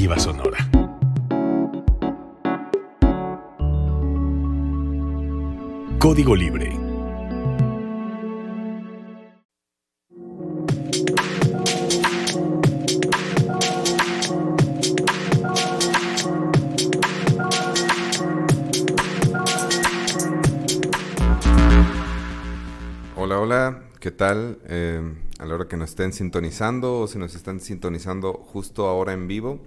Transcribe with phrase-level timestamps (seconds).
[0.00, 0.58] Alternativa Sonora.
[5.98, 6.76] Código Libre.
[23.16, 24.58] Hola, hola, ¿qué tal?
[24.66, 29.12] Eh, a la hora que nos estén sintonizando o si nos están sintonizando justo ahora
[29.14, 29.60] en vivo,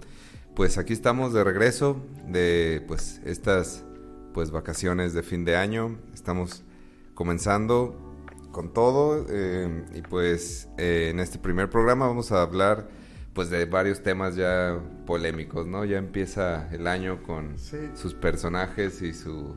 [0.54, 3.84] pues aquí estamos de regreso de pues estas
[4.32, 5.98] pues vacaciones de fin de año.
[6.14, 6.62] Estamos
[7.14, 8.14] comenzando
[8.52, 12.88] con todo eh, y pues eh, en este primer programa vamos a hablar
[13.32, 15.84] pues de varios temas ya polémicos, ¿no?
[15.84, 17.78] Ya empieza el año con Sí.
[17.94, 19.56] sus personajes y su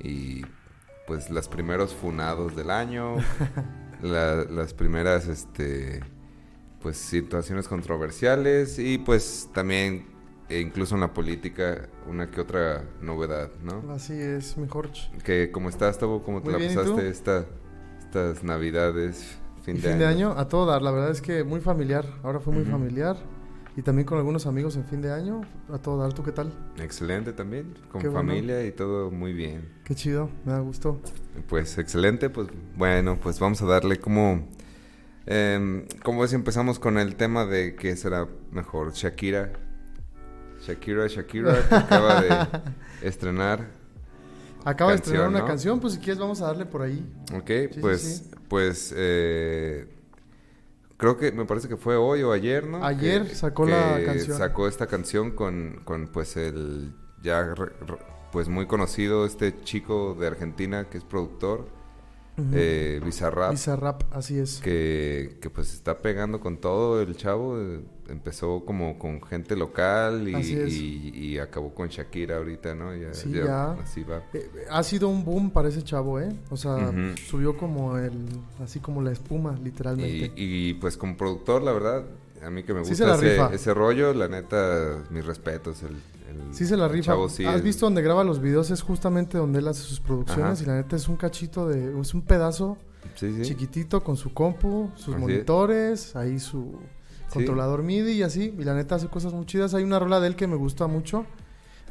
[0.00, 0.44] y
[1.06, 3.16] pues los primeros funados del año,
[4.04, 6.00] la- las primeras este
[6.80, 10.06] pues situaciones controversiales y pues también
[10.50, 13.82] e incluso en la política una que otra novedad, ¿no?
[13.90, 14.90] Así es, mejor.
[15.24, 17.46] Que cómo estás, Tabo, cómo te Muy la bien, ¿y pasaste esta,
[17.98, 20.32] estas navidades, fin, de, fin de año?
[20.32, 20.82] año, a todo dar.
[20.82, 22.04] La verdad es que muy familiar.
[22.22, 23.16] Ahora fue muy familiar.
[23.76, 25.40] Y también con algunos amigos en fin de año.
[25.72, 26.12] A todo dar.
[26.12, 26.52] ¿Tú qué tal?
[26.78, 28.28] Excelente también, con Qué bueno.
[28.28, 29.66] familia y todo muy bien.
[29.84, 30.28] Qué chido.
[30.44, 31.00] Me da gusto.
[31.48, 34.48] Pues excelente, pues bueno, pues vamos a darle como...
[35.26, 39.52] em, como ves, empezamos con el tema de que será mejor Shakira.
[40.62, 42.46] Shakira, Shakira, que acaba de
[43.02, 43.66] estrenar.
[44.64, 45.46] Acaba de estrenar una ¿no?
[45.46, 45.78] canción.
[45.80, 47.04] Pues si quieres vamos a darle por ahí.
[47.34, 48.30] Ok, sí, pues, sí.
[48.48, 49.86] pues, eh,
[50.96, 52.82] creo que me parece que fue hoy o ayer, ¿no?
[52.82, 54.38] Ayer Que- sacó la canción.
[54.38, 57.98] Sacó esta canción con, con pues, el ya, re- re-
[58.34, 61.60] pues, muy conocido este chico de Argentina que es productor,
[62.36, 62.48] Ujú.
[62.52, 63.52] eh, Bizarrap.
[63.52, 64.60] Bizarrap, así es.
[64.60, 67.58] que, que pues está pegando con todo el chavo.
[67.60, 72.94] eh, empezó como con gente local y, acabó con Shakira ahorita, ¿no?
[72.94, 73.72] Ya, Sí, ya.
[73.72, 74.22] Así va.
[74.34, 76.28] Eh, ha sido un boom para ese chavo, ¿eh?
[76.50, 76.92] O sea,
[77.28, 78.12] subió como el...
[78.62, 80.32] Así como la espuma, literalmente.
[80.36, 82.04] Y, y, pues como productor, la verdad,
[82.42, 85.82] a mí que me gusta ese, ese rollo, la neta, mis respetos.
[85.82, 85.96] El,
[86.28, 87.06] el- Sí se la rifa.
[87.12, 88.70] chavo sí ¿Has visto donde graba los videos?
[88.70, 90.62] Es justamente donde él hace sus producciones Ajá.
[90.62, 92.00] y la neta es un cachito de...
[92.00, 92.78] Es un pedazo
[93.16, 93.42] Sí, sí.
[93.42, 95.18] chiquitito con su compu, sus Así es.
[95.20, 96.78] monitores, ahí su
[97.32, 98.54] controlador MIDI y así.
[98.58, 99.74] Y la neta hace cosas muy chidas.
[99.74, 101.26] Hay una rola de él que me gusta mucho.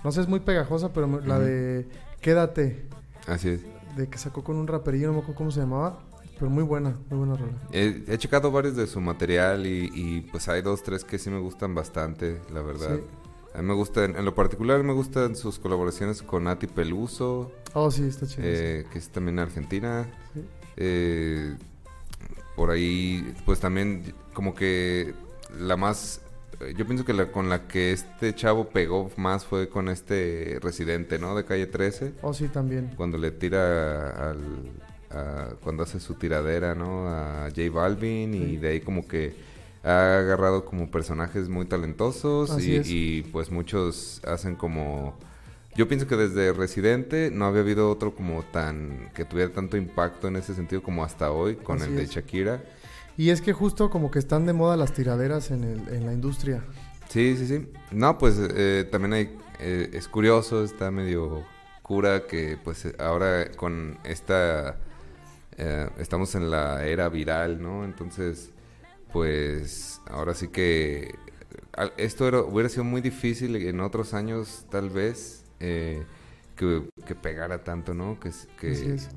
[0.03, 1.87] No sé, es muy pegajosa, pero me- la de
[2.19, 2.85] Quédate,
[3.27, 3.61] Así es.
[3.95, 5.99] de que sacó con un raperillo, no me acuerdo cómo se llamaba.
[6.39, 7.53] Pero muy buena, muy buena rola.
[7.71, 11.29] He, he checado varios de su material y, y, pues hay dos, tres que sí
[11.29, 12.97] me gustan bastante, la verdad.
[12.97, 13.03] Sí.
[13.53, 17.89] A mí me gustan, en lo particular me gustan sus colaboraciones con Nati Peluso, Oh,
[17.91, 18.43] sí, está chido.
[18.45, 20.07] eh, que es también argentina.
[20.33, 20.41] Sí.
[20.77, 21.55] Eh,
[22.55, 25.13] por ahí, pues también como que
[25.59, 26.21] la más...
[26.61, 30.57] eh, Yo pienso que la con la que este chavo pegó más fue con este
[30.61, 31.35] residente, ¿no?
[31.35, 32.13] De calle 13.
[32.23, 32.91] Oh, sí, también.
[32.95, 34.39] Cuando le tira al...
[35.11, 37.07] a- cuando hace su tiradera, ¿no?
[37.07, 39.35] A J Balvin y de ahí como que
[39.83, 42.89] ha agarrado como personajes muy talentosos y, es.
[42.89, 45.17] y, pues muchos hacen como...
[45.75, 49.11] Yo pienso que desde Residente no había habido otro como tan...
[49.13, 52.11] que tuviera tanto impacto en ese sentido como hasta hoy con Así el de es.
[52.11, 52.63] Shakira.
[53.17, 56.13] Y es que justo como que están de moda las tiraderas en, el, en la
[56.13, 56.63] industria.
[57.09, 57.67] Sí, sí, sí.
[57.91, 59.37] No, pues eh, también hay...
[59.59, 61.43] eh, es curioso, está medio
[61.81, 64.77] cura que pues ahora con esta...
[65.57, 67.83] eh, estamos en la era viral, ¿no?
[67.83, 68.51] Entonces,
[69.13, 71.15] pues ahora sí que...
[71.97, 76.03] Esto era- hubiera sido muy difícil en otros años, tal vez, eh,
[76.55, 78.19] que, que pegara tanto, ¿no?
[78.19, 79.09] Que, que, Así es.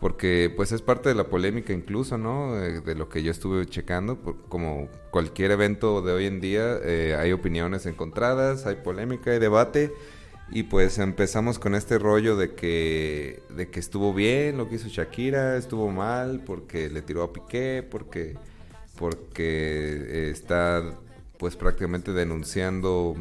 [0.00, 2.62] porque pues es parte de la polémica incluso, ¿no?
[2.62, 6.78] Eh, de lo que yo estuve checando, por- como cualquier evento de hoy en día,
[6.82, 9.92] eh, hay opiniones encontradas, hay polémica, hay debate,
[10.50, 14.88] y pues empezamos con este rollo de que, de que estuvo bien lo que hizo
[14.88, 18.36] Shakira, estuvo mal porque le tiró a Piqué, porque,
[18.98, 19.38] porque
[20.28, 20.82] eh, está
[21.38, 23.16] pues prácticamente denunciando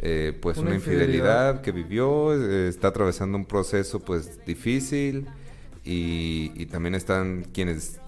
[0.00, 1.06] eh, pues Una una, infidelidad.
[1.06, 5.26] infidelidad que vivió, eh, está atravesando un proceso pues difícil
[5.84, 8.00] y, y también están quienes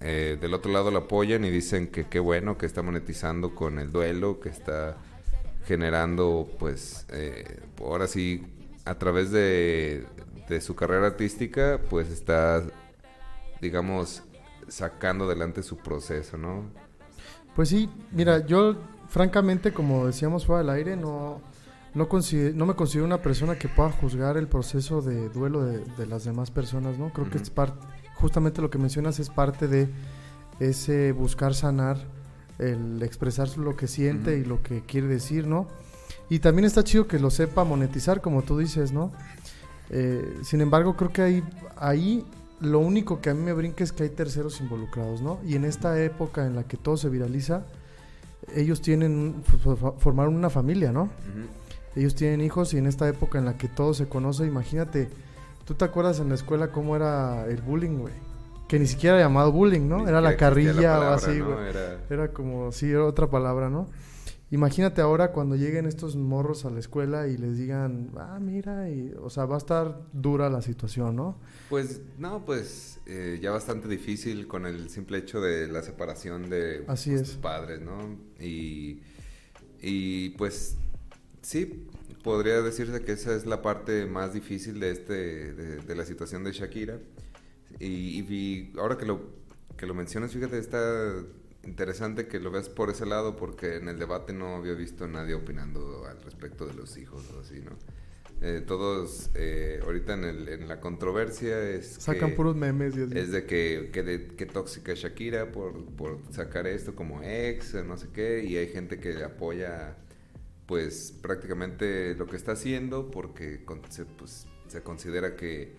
[0.00, 3.78] eh, del otro lado la apoyan y dicen que qué bueno que está monetizando con
[3.78, 4.96] el duelo, que está
[5.66, 8.42] generando pues eh, ahora sí
[8.86, 10.04] a través de,
[10.48, 12.62] de su carrera artística pues está
[13.60, 14.22] digamos
[14.70, 16.64] sacando adelante su proceso, ¿no?
[17.54, 18.76] Pues sí, mira, yo
[19.08, 21.40] francamente, como decíamos fuera del aire, no,
[21.94, 22.08] no,
[22.54, 26.24] no me considero una persona que pueda juzgar el proceso de duelo de, de las
[26.24, 27.12] demás personas, ¿no?
[27.12, 27.84] Creo que es parte,
[28.14, 29.88] justamente lo que mencionas es parte de
[30.60, 31.98] ese buscar sanar,
[32.58, 35.66] el expresar lo que siente y lo que quiere decir, ¿no?
[36.28, 39.12] Y también está chido que lo sepa monetizar, como tú dices, ¿no?
[39.88, 41.44] Eh, sin embargo, creo que ahí,
[41.76, 42.24] ahí
[42.60, 45.38] lo único que a mí me brinca es que hay terceros involucrados, ¿no?
[45.44, 47.64] Y en esta época en la que todo se viraliza,
[48.54, 49.42] ellos tienen,
[49.98, 51.10] formaron una familia, ¿no?
[51.96, 55.08] Ellos tienen hijos y en esta época en la que todo se conoce, imagínate,
[55.64, 58.14] ¿tú te acuerdas en la escuela cómo era el bullying, güey?
[58.68, 60.06] Que ni siquiera era llamado bullying, ¿no?
[60.06, 61.70] era la carrilla o así, güey.
[61.70, 61.98] Era...
[62.08, 62.28] era...
[62.28, 63.88] como, sí, era otra palabra, ¿no?
[64.52, 69.14] Imagínate ahora cuando lleguen estos morros a la escuela y les digan, ah, mira, y,
[69.20, 71.38] o sea, va a estar dura la situación, ¿no?
[71.68, 76.84] Pues, no, pues eh, ya bastante difícil con el simple hecho de la separación de
[76.88, 78.18] Así pues, padres, ¿no?
[78.40, 79.02] Y,
[79.80, 80.76] y pues,
[81.42, 81.86] sí,
[82.24, 86.50] podría decirse que esa es la parte más difícil de, este, de, la situación de
[86.50, 86.98] Shakira.
[87.78, 89.30] Y, y, ahora que lo,
[89.76, 91.14] que lo mencionas, fíjate, está
[91.64, 95.34] interesante que lo veas por ese lado porque en el debate no había visto nadie
[95.34, 97.72] opinando al respecto de los hijos o así, ¿no?
[98.42, 103.32] Eh, todos eh, ahorita en, el, en, la controversia es sacan puros memes y es
[103.32, 108.56] de que, que, tóxica Shakira por, por sacar esto como ex no sé qué y
[108.56, 109.94] hay gente que apoya
[110.64, 113.60] pues prácticamente lo que está haciendo porque
[113.90, 115.76] se, pues, se considera que,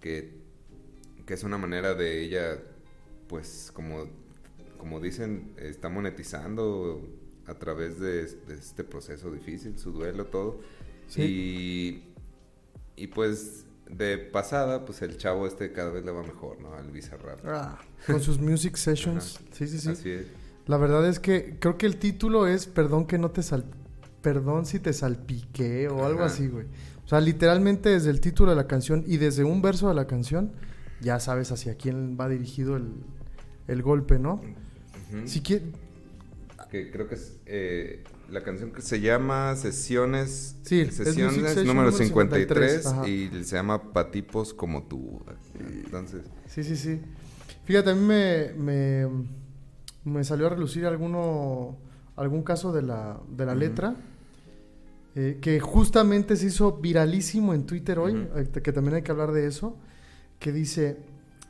[0.00, 0.34] que,
[1.24, 2.58] que es una manera de ella
[3.28, 4.08] pues como
[4.80, 7.06] como dicen, está monetizando
[7.46, 10.60] a través de, este proceso difícil, su duelo, todo.
[11.16, 12.02] Y,
[12.96, 16.74] y pues de pasada, pues el chavo este cada vez le va mejor, ¿no?
[16.74, 17.40] Al Bizarrap.
[17.44, 19.38] Ah, con sus music sessions.
[19.52, 19.90] Sí, sí, sí.
[19.90, 20.26] Así es.
[20.66, 23.64] La verdad es que creo que el título es Perdón que no te sal...
[24.22, 26.66] Perdón si te salpiqué o algo así, güey.
[27.04, 30.06] O sea, literalmente desde el título de la canción y desde un verso de la
[30.06, 30.52] canción
[31.00, 32.92] ya sabes hacia quién va dirigido el,
[33.66, 34.42] el golpe, ¿no?
[35.26, 35.62] Si Que
[36.90, 40.56] creo que es eh, la canción que se llama Sesiones.
[40.62, 45.20] Sí, Sesiones número 53, y se llama Patipos como tú.
[45.58, 46.22] Entonces.
[46.46, 47.00] Sí, sí, sí.
[47.64, 49.08] Fíjate, a mí me,
[50.04, 51.76] me, salió a relucir alguno,
[52.16, 53.96] algún caso de la, de la letra.
[55.16, 59.32] Eh, que justamente se hizo viralísimo en Twitter hoy, eh, que también hay que hablar
[59.32, 59.76] de eso,
[60.38, 60.98] que dice,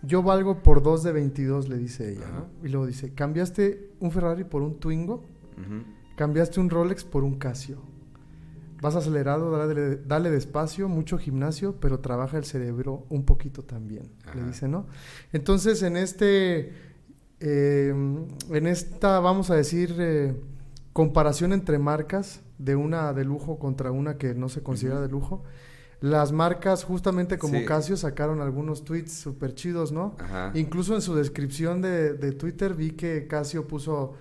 [0.02, 2.49] yo valgo por dos de 22, le dice ella, ¿no?
[2.67, 5.25] Y luego dice, cambiaste un Ferrari por un Twingo,
[6.17, 7.79] cambiaste un Rolex por un Casio.
[8.81, 14.44] Vas acelerado, dale, dale, despacio, mucho gimnasio, pero trabaja el cerebro un poquito también, le
[14.44, 14.87] dice, ¿no?
[15.35, 16.73] Entonces, en este,
[17.41, 17.94] eh,
[18.50, 20.35] en esta, vamos a decir, eh,
[20.94, 25.43] comparación entre marcas, de una de lujo contra una que no se considera de lujo,
[26.00, 30.17] las marcas, justamente como Casio, sacaron algunos tweets súper chidos, ¿no?
[30.55, 34.14] Incluso en su descripción de, Twitter vi que Casio puso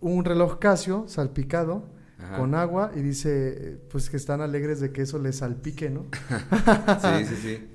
[0.00, 1.88] un reloj Casio salpicado
[2.36, 6.06] con agua y dice, pues que están alegres de que eso les salpique, ¿no?
[7.00, 7.68] sí, sí, sí.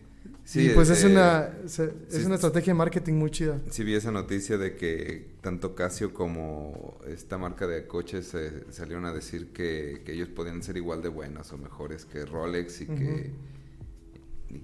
[0.48, 3.60] Sí, pues es, una, es una estrategia de marketing muy chida.
[3.70, 8.34] Sí vi esa noticia de que tanto Casio como esta marca de coches
[8.70, 12.86] salieron a decir que, ellos podían ser igual de buenas o mejores que Rolex y
[12.86, 13.32] que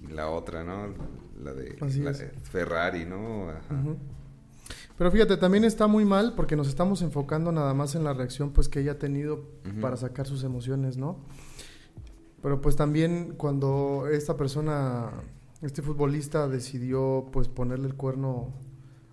[0.09, 0.93] la otra, ¿no?
[1.43, 1.75] La de,
[2.43, 3.47] Ferrari, ¿no?
[4.97, 8.53] Pero fíjate, también está muy mal porque nos estamos enfocando nada más en la reacción
[8.53, 9.49] pues que ella ha tenido
[9.81, 11.25] para sacar sus emociones, ¿no?
[12.41, 15.11] Pero pues también cuando esta persona
[15.63, 18.53] este futbolista decidió pues ponerle el cuerno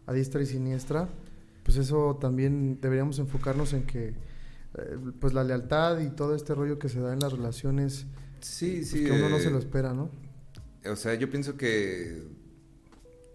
[0.07, 1.09] a diestra y siniestra,
[1.63, 6.79] pues eso también deberíamos enfocarnos en que eh, pues la lealtad y todo este rollo
[6.79, 8.07] que se da en las relaciones,
[8.41, 10.11] sí, pues, sí, que uno no se lo eh, espera, ¿no?
[10.85, 12.25] O sea, yo pienso que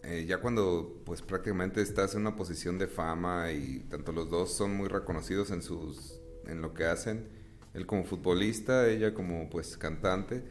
[0.03, 4.53] eh, ya cuando pues prácticamente estás en una posición de fama y tanto los dos
[4.53, 7.27] son muy reconocidos en sus en lo que hacen,
[7.73, 10.43] él como futbolista, ella como pues cantante,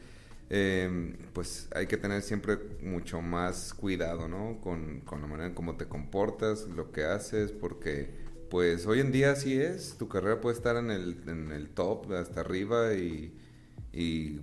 [0.50, 4.60] eh, pues hay que tener siempre mucho más cuidado, ¿no?
[4.60, 9.32] Con, la manera en cómo te comportas, lo que haces, porque pues hoy en día
[9.32, 13.34] así es, tu carrera puede estar en el, en el top, hasta arriba, y,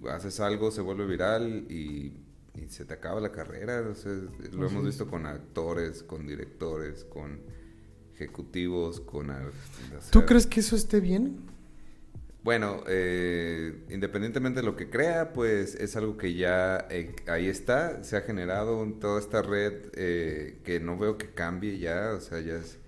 [0.09, 2.17] haces algo, se vuelve viral y,
[2.67, 3.81] se te acaba la carrera.
[3.81, 7.41] lo hemos visto con actores, con directores, con
[8.13, 9.31] ejecutivos, con...
[10.11, 11.50] ¿Tú crees que eso esté bien?
[12.43, 18.03] Bueno, eh, independientemente de lo que crea, pues es algo que ya eh, ahí está,
[18.03, 22.39] se ha generado toda esta red eh, que no veo que cambie ya, o sea,
[22.39, 22.79] ya es,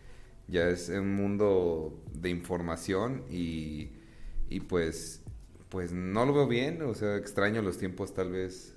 [0.47, 3.91] ya es un mundo de información y,
[4.49, 5.21] y pues,
[5.69, 8.75] pues no lo veo bien, o sea, extraño los tiempos tal vez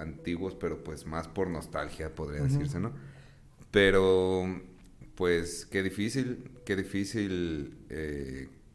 [0.00, 2.92] antiguos, pero pues más por nostalgia podría decirse, ¿no?
[3.70, 4.44] Pero
[5.16, 7.76] pues qué difícil, qué difícil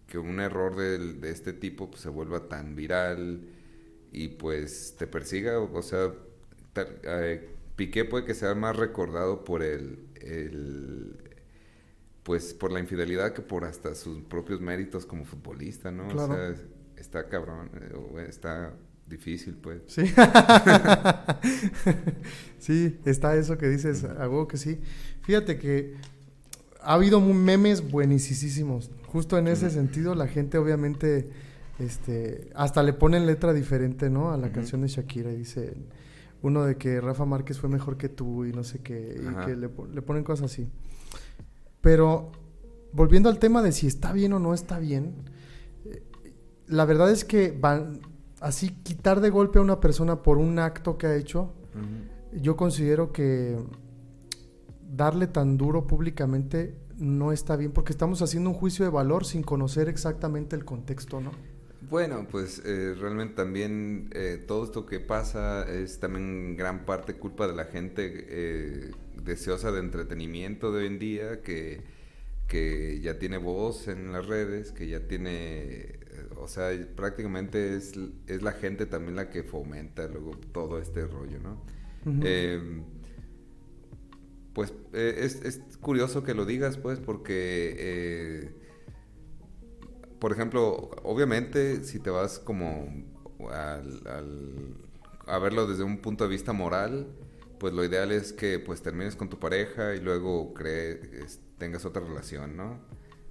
[0.09, 3.41] que un error de, este tipo pues, se vuelva tan viral
[4.11, 6.11] y pues te persiga, o sea,
[7.03, 9.99] eh, Piqué puede que sea más recordado por el,
[12.23, 16.07] pues por la infidelidad que por hasta sus propios méritos como futbolista, ¿no?
[16.07, 16.55] O sea,
[16.97, 18.73] está cabrón, eh, está
[19.07, 19.81] difícil, pues.
[19.87, 20.03] Sí.
[22.59, 24.79] sí, está eso que dices, algo que sí.
[25.21, 25.95] Fíjate que
[26.81, 28.91] ha habido memes buenísimos.
[29.07, 31.29] Justo en ese sentido, la gente obviamente
[31.79, 34.31] este, hasta le ponen letra diferente, ¿no?
[34.31, 35.75] A la canción de Shakira y dice
[36.41, 39.55] uno de que Rafa Márquez fue mejor que tú y no sé qué, y que
[39.55, 40.69] le, ponen cosas así.
[41.81, 42.31] Pero
[42.93, 45.15] volviendo al tema de si está bien o no está bien,
[45.86, 46.03] eh,
[46.67, 48.00] la verdad es que van,
[48.39, 51.53] así quitar de golpe a una persona por un acto que ha hecho,
[52.33, 53.57] yo considero que
[54.96, 59.43] darle tan duro públicamente no está bien porque estamos haciendo un juicio de valor sin
[59.43, 61.31] conocer exactamente el contexto, ¿no?
[61.89, 67.48] Bueno, pues eh, realmente también eh, todo esto que pasa es también gran parte culpa
[67.48, 68.91] de la gente eh,
[69.24, 71.81] deseosa de entretenimiento de hoy en día, que,
[72.48, 76.00] que ya tiene voz en las redes, que ya tiene,
[76.38, 77.93] o sea, prácticamente es,
[78.27, 81.63] es la gente también la que fomenta luego todo este rollo, ¿no?
[84.59, 88.51] Pues es, es, curioso que lo digas, pues, porque
[90.19, 92.89] por ejemplo, obviamente si te vas como
[93.49, 94.75] al,
[95.25, 97.07] a verlo desde un punto de vista moral,
[97.57, 102.01] pues lo ideal es que pues termines con tu pareja y luego crees, tengas otra
[102.01, 102.81] relación, ¿no?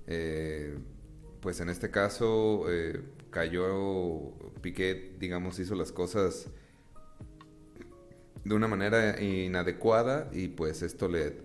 [0.06, 0.78] Eh,
[1.42, 4.32] pues en este caso eh, cayó
[4.62, 6.48] Piquet, digamos, hizo las cosas
[8.48, 11.36] de una manera inadecuada y pues esto le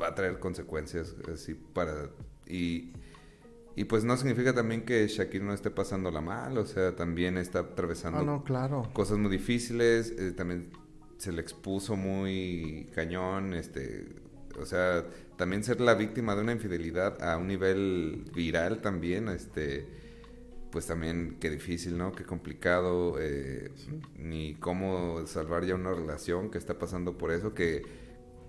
[0.00, 2.10] va a traer consecuencias así para
[2.46, 2.92] y
[3.74, 7.60] y pues no significa también que Shakira no esté pasándola mal, o sea, también está
[7.60, 8.22] atravesando ah,
[8.92, 10.70] cosas muy difíciles, eh, también
[11.16, 14.08] se le expuso muy cañón, este,
[14.60, 19.86] o sea, también ser la víctima de una infidelidad a un nivel viral también, este,
[20.72, 22.12] pues también qué difícil, ¿no?
[22.12, 23.70] Qué complicado, eh,
[24.16, 27.82] ni cómo salvar ya una relación que está pasando por eso, que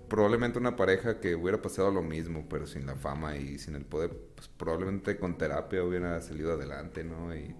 [0.08, 3.84] probablemente una pareja que hubiera pasado lo mismo, pero sin la fama y sin el
[3.84, 7.36] poder, pues probablemente con terapia hubiera salido adelante, ¿no?
[7.36, 7.54] Y,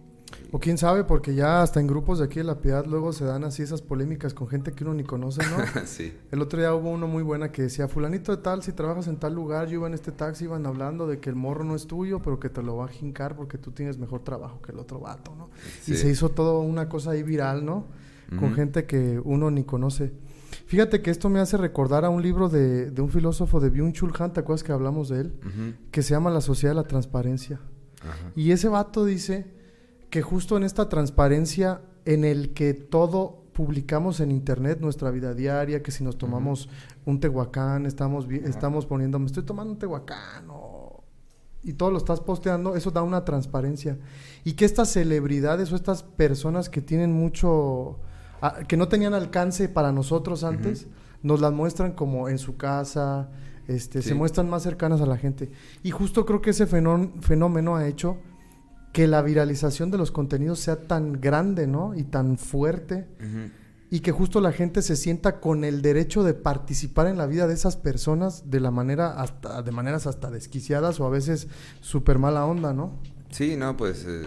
[0.53, 3.25] O quién sabe, porque ya hasta en grupos de aquí de La Piedad luego se
[3.25, 5.65] dan así esas polémicas con gente que uno ni conoce, ¿no?
[5.87, 6.17] sí.
[6.31, 9.17] El otro día hubo uno muy buena que decía, fulanito de tal, si trabajas en
[9.17, 11.87] tal lugar, yo iba en este taxi, iban hablando de que el morro no es
[11.87, 14.79] tuyo, pero que te lo va a jincar porque tú tienes mejor trabajo que el
[14.79, 15.51] otro vato, ¿no?
[15.87, 17.87] Y se hizo todo una cosa ahí viral, ¿no?
[18.39, 20.13] Con gente que uno ni conoce.
[20.67, 24.33] Fíjate que esto me hace recordar a un libro de, un filósofo de Byung-Chul Han,
[24.33, 25.35] ¿te acuerdas que hablamos de él?
[25.91, 27.61] Que se llama La Sociedad de la Transparencia.
[28.35, 29.54] Y ese vato dice
[30.15, 35.83] que justo en esta transparencia en el que todo publicamos en internet, nuestra vida diaria,
[35.83, 36.69] que si nos tomamos
[37.05, 40.47] un tehuacán, estamos, estamos poniendo, me estoy tomando un tehuacán,
[41.65, 43.99] y todo lo estás posteando, eso da una transparencia.
[44.45, 47.99] Y que estas celebridades o estas personas que tienen mucho
[48.69, 50.87] que no tenían alcance para nosotros antes,
[51.25, 53.31] nos las muestran como en su casa,
[53.67, 55.51] este, se muestran más cercanas a la gente.
[55.83, 58.19] Y justo creo que ese fenómeno ha hecho
[58.95, 61.97] que la viralización de los contenidos sea tan grande, ¿no?
[61.97, 63.09] Y tan fuerte.
[63.91, 67.49] Y que justo la gente se sienta con el derecho de participar en la vida
[67.49, 71.49] de esas personas de la manera hasta, de maneras hasta desquiciadas o a veces
[71.81, 73.01] súper mala onda, ¿no?
[73.31, 74.23] Sí, no, pues eh,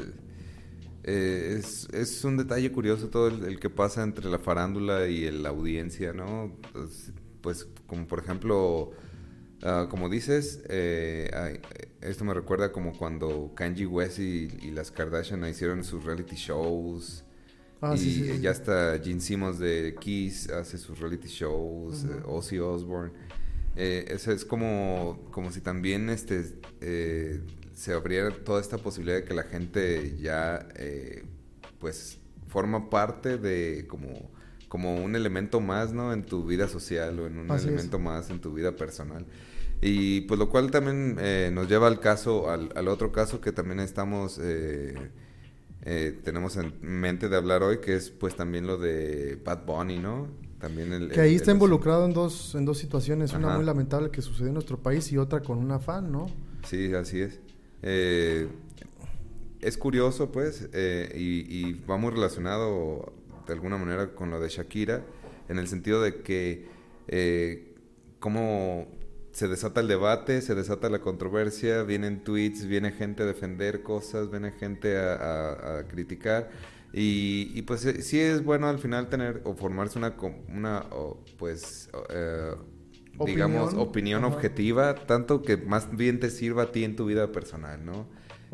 [1.05, 5.47] eh, es, es, un detalle curioso todo el, que pasa entre la farándula y la
[5.47, 6.51] audiencia, ¿no?
[6.74, 8.91] Pues, pues como por ejemplo,
[9.63, 11.59] ah, como dices, eh,
[12.01, 17.23] esto me recuerda como cuando Kanji West y, las Kardashian hicieron sus reality shows.
[17.81, 23.13] Ah, y ya está Gene Simmons de Kiss hace sus reality shows, eh, Ozzy Osbourne.
[23.75, 26.43] eso es como, como si también este,
[27.77, 31.23] se abriera toda esta posibilidad de que la gente ya, eh,
[31.79, 34.31] pues, forma parte de como,
[34.67, 36.13] como un elemento más, ¿no?
[36.13, 39.25] En tu vida social o en un elemento más en tu vida personal.
[39.81, 43.79] Y pues lo cual también eh, nos lleva al caso, al, otro caso que también
[43.79, 45.09] estamos, eh,
[46.24, 50.27] tenemos en mente de hablar hoy, que es pues también lo de Bad Bunny, ¿no?
[50.59, 54.24] También el, que ahí está involucrado en dos, en dos situaciones, una muy lamentable que
[54.24, 56.25] sucedió en nuestro país y otra con una fan, ¿no?
[56.63, 57.39] Sí, así es.
[57.83, 58.47] Eh,
[59.62, 63.13] es curioso, pues, eh, y, va muy relacionado
[63.47, 65.03] de alguna manera con lo de Shakira,
[65.49, 66.67] en el sentido de que
[67.07, 67.75] eh,
[68.19, 68.87] cómo
[69.31, 74.31] se desata el debate, se desata la controversia, vienen tweets, viene gente a defender cosas,
[74.31, 76.49] viene gente a, criticar.
[76.91, 80.15] Y, pues eh, sí es bueno al final tener o formarse una,
[80.47, 80.85] una
[81.37, 82.55] pues, eh,
[83.25, 87.85] digamos, opinión objetiva, tanto que más bien te sirva a ti en tu vida personal,
[87.85, 88.07] ¿no?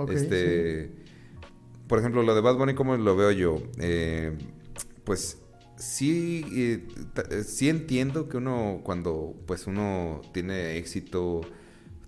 [0.10, 0.92] este,
[1.88, 3.64] Por ejemplo, lo de Bad Bunny, ¿cómo lo veo yo?
[3.80, 4.38] Eh,
[5.04, 5.38] pues
[5.78, 6.88] sí, eh,
[7.32, 11.42] eh, sí entiendo que uno, cuando pues uno tiene éxito,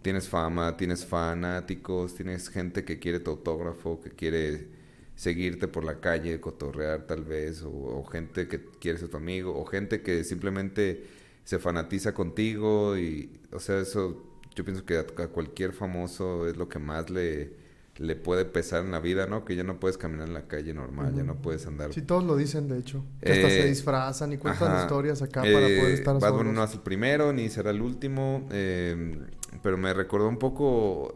[0.01, 4.67] tienes fama, tienes fanáticos, tienes gente que quiere tu autógrafo, que quiere
[5.15, 9.65] seguirte por la calle, cotorrear tal vez, o, gente que quiere ser tu amigo, o
[9.65, 11.05] gente que simplemente
[11.43, 14.23] se fanatiza contigo y, o sea, eso
[14.55, 17.64] yo pienso que a cualquier famoso es lo que más le
[17.97, 19.45] le puede pesar en la vida, ¿no?
[19.45, 21.93] Que ya no puedes caminar en la calle normal, ya no puedes andar.
[21.93, 23.05] Sí, todos lo dicen, de hecho.
[23.21, 26.51] Que hasta se eh, disfrazan y cuentan historias acá para poder eh, estar Bad Bunny
[26.51, 28.47] no es el primero, ni será el último.
[28.51, 29.17] Eh,
[29.63, 31.13] pero me recordó un poco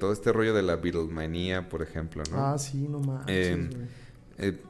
[0.00, 2.46] todo este rollo de la Beatlemania, por ejemplo, ¿no?
[2.46, 3.24] Ah, sí, no más.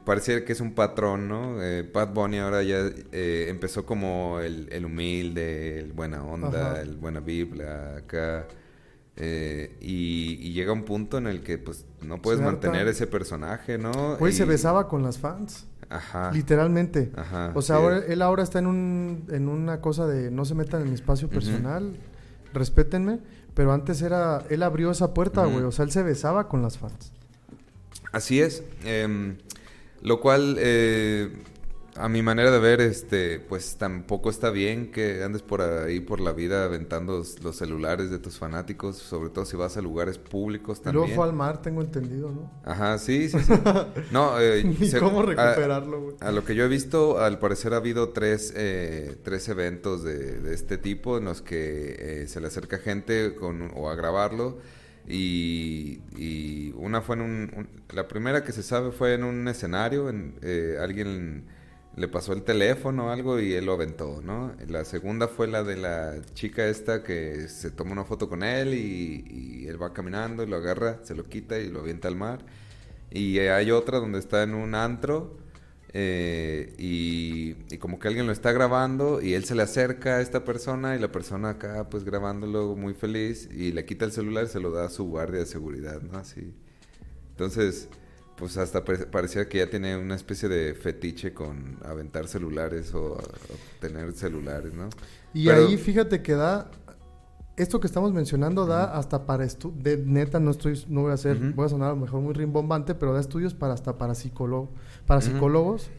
[0.05, 1.55] parecía que es un patrón, ¿no?
[1.91, 7.97] Bad Bunny ahora ya empezó como el, el, humilde, el buena onda, el buena biblia,
[7.97, 8.45] acá
[9.19, 14.15] eh, y, llega un punto en el que pues no puedes mantener ese personaje, ¿no?
[14.17, 15.67] Pues se besaba con las fans.
[15.89, 16.31] Ajá.
[16.31, 17.11] Literalmente.
[17.15, 17.51] Ajá.
[17.53, 20.89] O sea, él ahora está en, un, en una cosa de no se metan en
[20.89, 21.95] mi espacio personal,
[22.53, 23.19] respétenme.
[23.53, 25.63] Pero antes era, él abrió esa puerta, güey.
[25.63, 27.11] O sea, él se besaba con las fans.
[28.13, 28.63] Así es.
[28.85, 29.37] Em,
[30.01, 31.29] lo cual eh,
[31.95, 36.19] a mi manera de ver, este, pues tampoco está bien que andes por ahí por
[36.19, 40.81] la vida aventando los celulares de tus fanáticos, sobre todo si vas a lugares públicos
[40.81, 41.05] también.
[41.05, 42.51] Luego fue al mar, tengo entendido, ¿no?
[42.63, 43.53] Ajá, sí, sí, sí.
[44.11, 44.63] No, eh,
[44.99, 46.15] cómo recuperarlo, güey.
[46.19, 50.39] A, lo que yo he visto, al parecer ha habido tres, eh, tres eventos de,
[50.39, 54.57] de, este tipo en los que eh, se le acerca gente con, o a grabarlo.
[55.07, 60.07] Y, y una fue en un, La primera que se sabe fue en un escenario,
[60.07, 61.45] en, eh, alguien
[61.99, 64.53] le pasó el teléfono o algo y él lo aventó, ¿no?
[64.67, 68.73] La segunda fue la de la chica esta que se toma una foto con él
[68.73, 72.39] y, él va caminando y lo agarra, se lo quita y lo avienta al mar.
[73.11, 75.37] Y hay otra donde está en un antro
[75.93, 80.45] eh, y, como que alguien lo está grabando y él se le acerca a esta
[80.45, 84.47] persona y la persona acá pues grabándolo muy feliz y le quita el celular y
[84.47, 86.17] se lo da a su guardia de seguridad, ¿no?
[86.17, 86.53] Así.
[87.31, 87.89] Entonces
[88.39, 93.17] pues hasta parecía que ya tiene una especie de fetiche con aventar celulares o,
[93.81, 94.89] tener celulares, ¿no?
[95.33, 96.71] Y ahí fíjate que da
[97.57, 101.37] esto que estamos mencionando da hasta para de neta no estoy no voy a hacer
[101.53, 104.71] voy a sonar a lo mejor muy rimbombante pero da estudios para hasta para psicólogo
[105.05, 105.89] para psicólogos.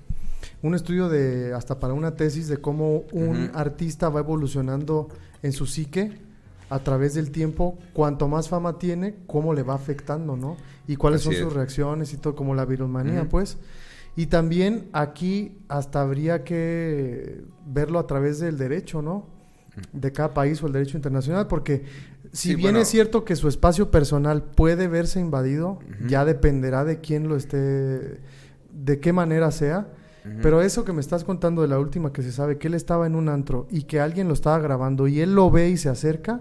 [0.63, 5.09] Un estudio de hasta para una tesis de cómo un artista va evolucionando
[5.43, 6.30] en su psique
[6.71, 10.57] a través del tiempo, cuanto más fama tiene, cómo le va afectando, ¿no?
[10.87, 13.59] Y cuáles son sus reacciones y todo, como la viromanía, pues.
[14.17, 19.27] Y también aquí hasta habría que verlo a través del derecho, ¿no?
[19.93, 21.85] De cada país o el derecho internacional, porque
[22.33, 27.29] si bien es cierto que su espacio personal puede verse invadido, ya dependerá de quién
[27.29, 28.21] lo esté,
[28.73, 29.89] de qué manera sea,
[30.43, 33.07] pero eso que me estás contando de la última que se sabe, que él estaba
[33.07, 35.89] en un antro y que alguien lo estaba grabando y él lo ve y se
[35.89, 36.41] acerca,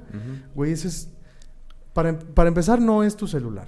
[0.55, 1.09] güey, ese es...
[1.93, 3.67] Para, em, para, empezar, no es tu celular.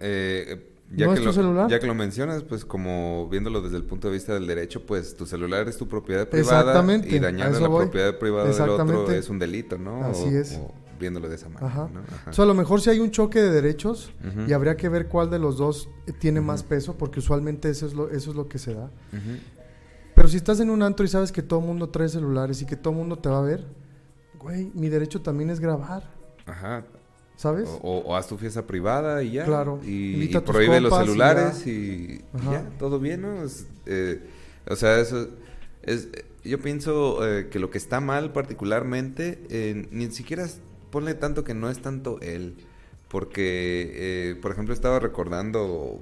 [0.00, 1.70] Eh, ya ¿No que es tu celular?
[1.70, 5.16] Ya que lo mencionas, pues como viéndolo desde el punto de vista del derecho, pues
[5.16, 9.28] tu celular es tu propiedad privada Exactamente, y dañar la propiedad privada del otro es
[9.28, 10.04] un delito, ¿no?
[10.04, 10.58] Así es
[11.00, 11.66] viéndolo de esa manera.
[11.66, 11.90] Ajá.
[12.28, 14.12] O sea, a lo mejor si hay un choque de derechos
[14.46, 15.88] y habría que ver cuál de los dos
[16.20, 18.90] tiene más peso, porque usualmente eso es lo, eso es lo que se da.
[20.14, 22.66] Pero si estás en un antro y sabes que todo el mundo trae celulares y
[22.66, 23.64] que todo el mundo te va a ver,
[24.38, 26.02] güey, mi derecho también es grabar.
[26.46, 26.84] Ajá.
[27.36, 27.70] ¿Sabes?
[27.80, 29.46] O, haz tu fiesta privada y ya.
[29.46, 29.80] Claro.
[29.82, 32.68] Y, prohíbe los celulares y, ya.
[32.78, 33.34] todo bien, ¿no?
[33.86, 34.20] Eh,
[34.68, 35.28] o sea, eso
[35.82, 36.08] es...
[36.44, 40.46] Yo pienso eh, que lo que está mal particularmente, eh, ni siquiera
[40.90, 42.56] ponle tanto que no es tanto él.
[43.08, 46.00] Porque, eh, por ejemplo, estaba recordando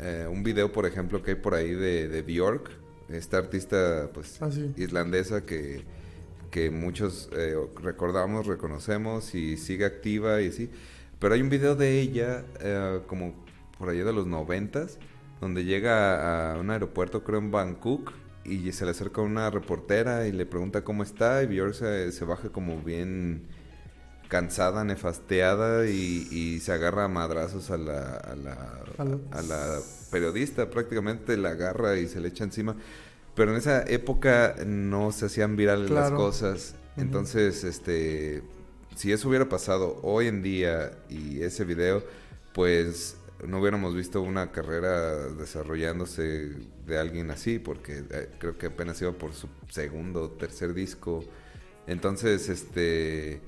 [0.00, 2.70] eh, un video, por ejemplo, que hay por ahí de, de Bjork,
[3.08, 5.84] esta artista pues ah, islandesa que,
[6.50, 10.70] que muchos eh, recordamos, reconocemos y sigue activa y así.
[11.20, 12.44] Pero hay un video de ella,
[13.06, 13.34] como
[13.78, 14.98] por allá de los noventas,
[15.40, 18.12] donde llega a un aeropuerto, creo en Bangkok,
[18.44, 22.24] y se le acerca una reportera y le pregunta cómo está, y Bjork se, se
[22.24, 23.46] baja como bien
[24.34, 29.78] cansada, nefasteada y, se agarra a madrazos a la, a la,
[30.10, 32.74] periodista, prácticamente la agarra y se le echa encima.
[33.36, 38.42] Pero en esa época no se hacían virales las cosas Entonces, este,
[38.96, 42.02] si eso hubiera pasado hoy en día y ese video,
[42.54, 43.16] pues
[43.46, 49.12] no hubiéramos visto una carrera desarrollándose de alguien así, porque eh, creo que apenas iba
[49.12, 51.24] por su segundo o tercer disco.
[51.86, 53.40] Entonces, este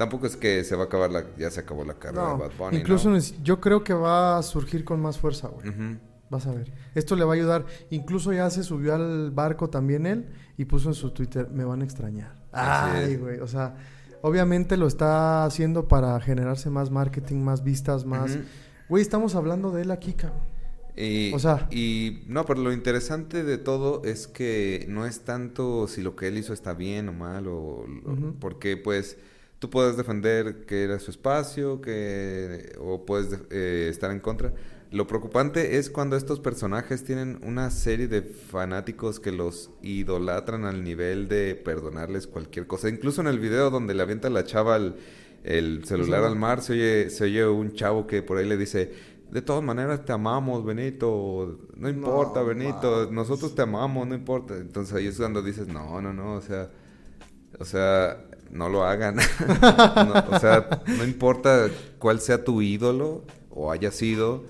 [0.00, 2.52] tampoco es que se va a acabar la ya se acabó la carrera de Bad
[2.58, 5.98] Bunny, incluso yo creo que va a surgir con más fuerza, güey.
[6.30, 6.72] Vas a ver.
[6.94, 7.66] Esto le va a ayudar.
[7.90, 11.82] Incluso ya se subió al barco también él y puso en su Twitter, me van
[11.82, 12.34] a extrañar.
[12.50, 13.40] Ay, güey.
[13.40, 13.74] O sea,
[14.22, 18.38] obviamente lo está haciendo para generarse más marketing, más vistas, más...
[18.88, 20.40] Güey, estamos hablando de él aquí, cabrón.
[20.96, 25.88] Y, o sea, y no, pero lo interesante de todo es que no es tanto
[25.88, 27.84] si lo que él hizo está bien o mal, o,
[28.40, 29.18] porque pues
[29.60, 34.52] tú puedes defender que era su espacio, que o puedes eh, estar en contra.
[34.90, 40.82] Lo preocupante es cuando estos personajes tienen una serie de fanáticos que los idolatran al
[40.82, 42.88] nivel de perdonarles cualquier cosa.
[42.88, 44.76] Incluso en el video donde le avienta la chava
[45.44, 48.92] el, celular al mar, se oye, se oye un chavo que por ahí le dice,
[49.30, 54.56] de todas maneras te amamos, Benito, no importa, Benito, nosotros te amamos, no importa.
[54.56, 56.68] Entonces ahí es cuando dices, no, no, no, o sea,
[57.58, 59.18] o sea, no lo hagan.
[60.30, 64.44] o sea, no importa cuál sea tu ídolo o haya sido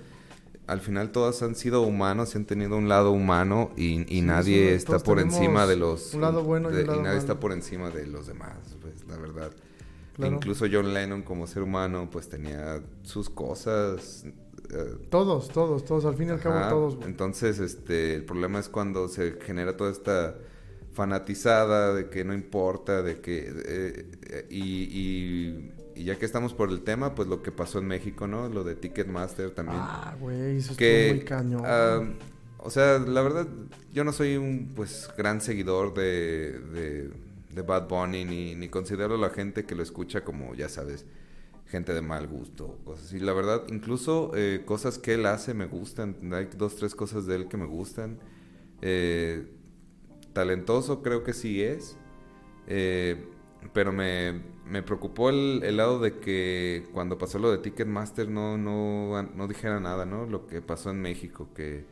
[0.71, 5.01] al final todas han sido humanos y han tenido un lado humano y, nadie está
[5.01, 6.15] por encima de los...
[6.15, 9.51] Un lado bueno y, nadie está por encima de los demás, pues la verdad.
[10.19, 14.25] Incluso John Lennon como ser humano pues tenía sus cosas.
[14.73, 17.05] Eh, todos, todos, todos, al fin y al cabo todos.
[17.05, 20.37] Entonces, este, el problema es cuando se genera toda esta
[21.01, 23.39] fanatizada de que no importa, de que...
[23.49, 27.87] Eh, eh, y y ya que estamos por el tema, pues lo que pasó en
[27.87, 28.49] México, ¿no?
[28.49, 29.81] Lo de Ticketmaster también.
[29.83, 32.17] Ah, güey, eso que, muy cañón.
[32.57, 33.47] o sea, la verdad,
[33.93, 37.11] yo no soy un pues gran seguidor de,
[37.53, 41.05] de, Bad Bunny, ni, ni considero a la gente que lo escucha como, ya sabes,
[41.67, 43.21] gente de mal gusto, cosas así.
[43.21, 46.17] La verdad, incluso eh, cosas que él hace me gustan.
[46.33, 48.19] Hay dos, tres cosas de él que me gustan.
[48.81, 49.45] Eh,
[50.33, 51.97] talentoso creo que sí es.
[52.67, 53.27] Eh,
[53.73, 58.57] pero me, me preocupó el, el, lado de que cuando pasó lo de Ticketmaster no,
[58.57, 60.27] no, no dijera nada, ¿no?
[60.27, 61.85] Lo que pasó en México, que,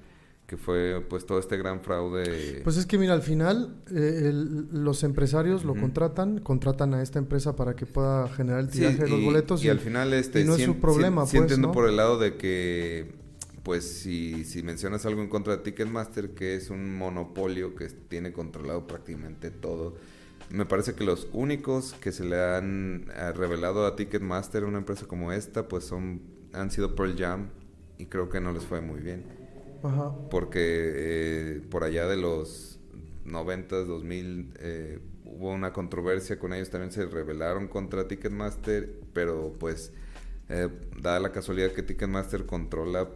[0.46, 2.62] que fue pues todo este gran fraude.
[2.64, 7.54] Pues es que mira, al final eh, los empresarios lo contratan, contratan a esta empresa
[7.54, 9.62] para que pueda generar el tiraje de los boletos.
[9.62, 11.26] Y, al final este, no es su problema.
[11.26, 13.12] Sí, pues, entiendo por el lado de que
[13.68, 18.32] pues si, si mencionas algo en contra de Ticketmaster, que es un monopolio que tiene
[18.32, 19.94] controlado prácticamente todo
[20.48, 25.04] me parece que los únicos que se le han eh, revelado a Ticketmaster, una empresa
[25.04, 26.22] como esta, pues son
[26.54, 27.50] han sido Pearl Jam
[27.98, 29.26] y creo que no les fue muy bien.
[29.82, 30.14] Ajá.
[30.30, 32.80] Porque eh, por allá de los
[33.26, 39.92] 90, 2000 eh, hubo una controversia con ellos, también se rebelaron contra Ticketmaster, pero pues
[40.48, 43.10] eh, dada la casualidad que Ticketmaster controla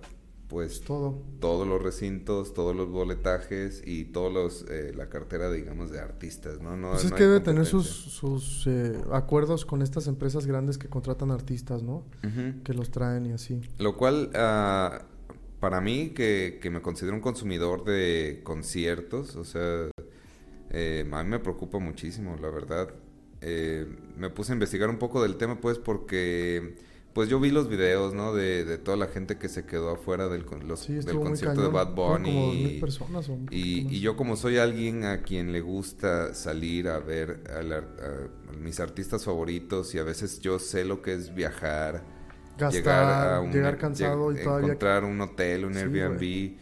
[0.53, 1.19] pues todo.
[1.41, 6.61] todos los recintos, todos los boletajes y todos los eh, la cartera digamos de artistas,
[6.61, 6.77] ¿no?
[6.77, 10.89] no pues es que debe tener sus, sus eh, acuerdos con estas empresas grandes que
[10.89, 12.05] contratan artistas, ¿no?
[12.65, 13.63] Que los traen y así.
[13.79, 15.03] Lo cual uh,
[15.59, 19.89] para mí que, que, me considero un consumidor de conciertos, o sea,
[20.69, 22.91] eh, a mí me preocupa muchísimo, la verdad.
[23.41, 26.77] Me puse a investigar un poco del tema pues porque
[27.13, 28.35] pues yo vi los videos, ¿no?
[28.35, 31.95] De, de toda la gente que se quedó afuera del, los, del concierto de Bad
[31.95, 32.81] Bunny.
[33.51, 38.81] y, y, yo como soy alguien a quien le gusta salir a ver a, mis
[38.81, 42.03] artistas favoritos y a veces yo sé lo que es viajar,
[42.71, 46.57] llegar, a un, llegar cansado y todavía encontrar un hotel, un Airbnb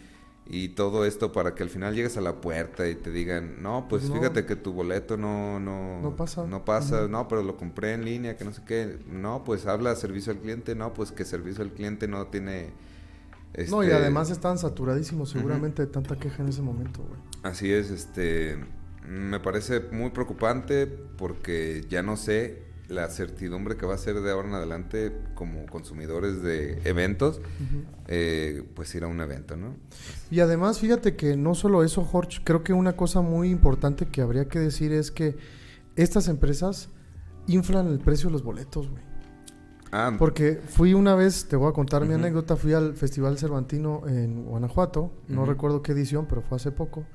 [0.53, 3.87] y todo esto para que al final llegues a la puerta y te digan, no,
[3.89, 7.93] pues fíjate que tu boleto no, no, no pasa, no, pasa no, pero lo compré
[7.93, 11.25] en línea, que no sé qué, no, pues habla servicio al cliente, no, pues que
[11.25, 12.73] servicio al cliente no tiene...
[13.69, 17.21] No, y este además están saturadísimos seguramente de tanta queja en ese momento, güey.
[17.45, 18.59] Así es, este,
[19.07, 24.31] me parece muy preocupante porque ya no sé la certidumbre que va a ser de
[24.31, 27.41] ahora en adelante como consumidores de eventos,
[28.09, 29.77] eh, pues ir a un evento, ¿no?
[30.31, 34.21] Y además, fíjate que no solo eso, Jorge, creo que una cosa muy importante que
[34.23, 35.37] habría que decir es que
[35.95, 36.89] estas empresas
[37.47, 39.03] inflan el precio de los boletos, güey.
[39.93, 40.15] Ah.
[40.19, 44.45] Porque fui una vez, te voy a contar mi anécdota, fui al Festival Cervantino en
[44.45, 47.07] Guanajuato, no recuerdo qué edición, pero fue hace poco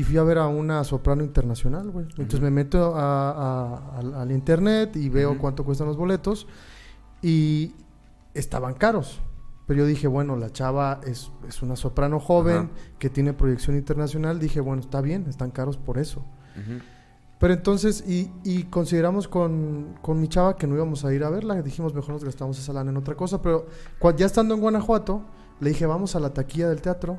[0.00, 2.06] y fui a ver a una soprano internacional, güey.
[2.12, 6.46] Entonces me meto al internet y veo cuánto cuestan los boletos
[7.20, 7.74] y
[8.32, 9.20] estaban caros.
[9.66, 14.40] Pero yo dije, bueno, la chava es, una soprano joven que tiene proyección internacional.
[14.40, 16.24] Dije, bueno, está bien, están caros por eso.
[17.38, 21.28] Pero entonces, y, y consideramos con, con mi chava que no íbamos a ir a
[21.28, 21.60] verla.
[21.60, 23.42] Dijimos, mejor nos gastamos esa lana en otra cosa.
[23.42, 23.66] Pero
[24.16, 25.26] ya estando en Guanajuato,
[25.60, 27.18] le dije, vamos a la taquilla del teatro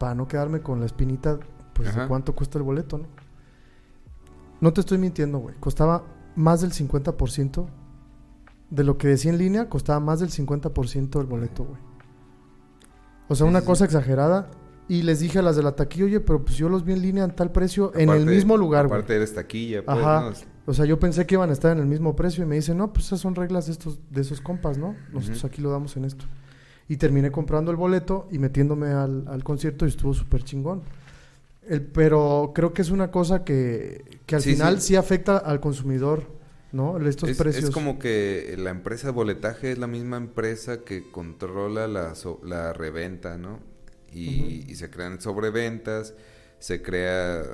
[0.00, 1.38] para no quedarme con la espinita,
[1.84, 3.06] pues, de cuánto cuesta el boleto, ¿no?
[4.60, 5.54] No te estoy mintiendo, güey.
[5.60, 7.66] Costaba más del 50%
[8.70, 11.80] de lo que decía en línea, costaba más del 50% el boleto, güey.
[13.28, 14.50] O sea, una sí, cosa exagerada.
[14.88, 17.02] Y les dije a las de la taquilla, oye, pero pues yo los vi en
[17.02, 19.00] línea en tal precio, en el mismo lugar, güey.
[19.00, 20.30] Aparte eres taquilla, pues, Ajá.
[20.30, 20.32] ¿no?
[20.66, 22.76] O sea, yo pensé que iban a estar en el mismo precio y me dicen,
[22.76, 24.94] no, pues esas son reglas de estos, de esos compas, ¿no?
[25.12, 26.24] Nosotros aquí lo damos en esto.
[26.88, 30.82] Y terminé comprando el boleto y metiéndome al, al concierto y estuvo súper chingón.
[31.68, 34.88] El- pero creo que es una cosa que, que al Sí, final sí.
[34.88, 34.96] sí.
[34.96, 36.24] afecta al consumidor,
[36.72, 36.98] ¿no?
[37.06, 37.64] Estos es, precios.
[37.64, 42.40] es como que la empresa de boletaje es la misma empresa que controla la, so-
[42.44, 43.60] la reventa, ¿no?
[44.12, 46.14] Y, y se crean sobreventas,
[46.66, 47.44] se crea...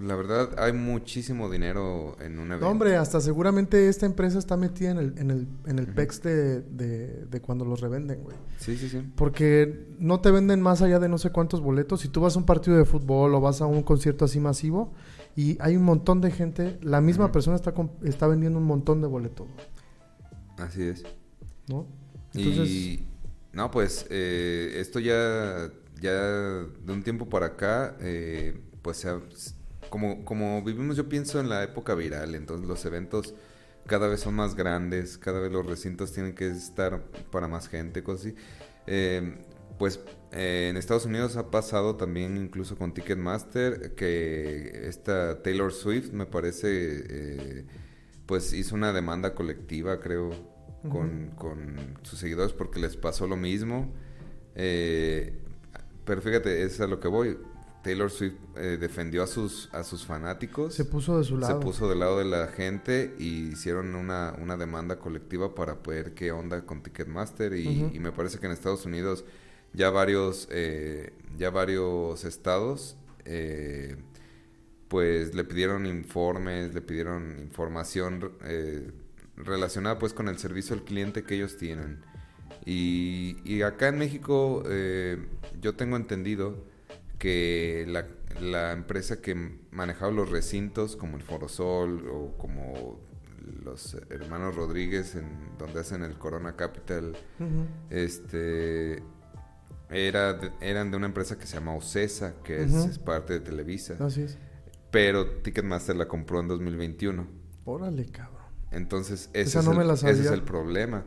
[0.00, 2.64] La verdad, hay muchísimo dinero en un evento.
[2.64, 5.88] No, hombre, hasta seguramente esta empresa está metida en el, en el, en el.
[5.88, 8.36] PEX de, de, de cuando los revenden, güey.
[8.58, 9.02] Sí, sí, sí.
[9.16, 12.02] Porque no te venden más allá de no sé cuántos boletos.
[12.02, 14.92] Si tú vas a un partido de fútbol o vas a un concierto así masivo
[15.34, 19.08] y hay un montón de gente, la misma persona está, está vendiendo un montón de
[19.08, 19.48] boletos,
[20.56, 21.02] Así es.
[21.66, 21.88] ¿no?
[22.32, 23.02] y
[23.52, 25.68] no, pues eh, esto ya,
[26.00, 29.20] ya de un tiempo para acá, eh, pues se ha-
[29.88, 33.34] como, como vivimos, yo pienso en la época viral, entonces los eventos
[33.86, 38.02] cada vez son más grandes, cada vez los recintos tienen que estar para más gente,
[38.02, 38.34] cosas así.
[38.86, 39.38] Eh,
[39.78, 40.00] pues
[40.32, 46.26] eh, en Estados Unidos ha pasado también incluso con Ticketmaster que esta Taylor Swift me
[46.26, 46.68] parece
[47.08, 47.66] eh,
[48.26, 50.30] pues hizo una demanda colectiva creo
[50.88, 53.92] con, con sus seguidores porque les pasó lo mismo
[54.56, 55.39] Eh,
[56.10, 57.38] pero fíjate es a lo que voy.
[57.84, 60.74] Taylor Swift eh, defendió a sus a sus fanáticos.
[60.74, 61.60] Se puso de su se lado.
[61.60, 66.32] puso del lado de la gente y hicieron una, una demanda colectiva para ver qué
[66.32, 67.54] onda con Ticketmaster.
[67.54, 69.24] Y me parece que en Estados Unidos
[69.72, 73.94] ya varios eh, ya varios estados eh,
[74.88, 78.90] pues le pidieron informes le pidieron información eh,
[79.36, 82.02] relacionada pues con el servicio al cliente que ellos tienen
[82.64, 85.18] y, y acá en México eh,
[85.60, 86.64] yo tengo entendido
[87.18, 88.06] que la,
[88.40, 93.00] la empresa que manejaba los recintos como el Forosol o como
[93.64, 95.26] los hermanos Rodríguez en
[95.58, 97.16] donde hacen el Corona Capital
[97.90, 99.02] este
[99.90, 103.96] era de- eran de una empresa que se llama Ocesa que es, parte de Televisa.
[104.00, 104.38] Así es.
[104.90, 107.26] pero Ticketmaster la compró en 2021
[107.64, 108.44] Órale, cabrón.
[108.70, 111.04] entonces ese, Esa es, no el, me la ese es el problema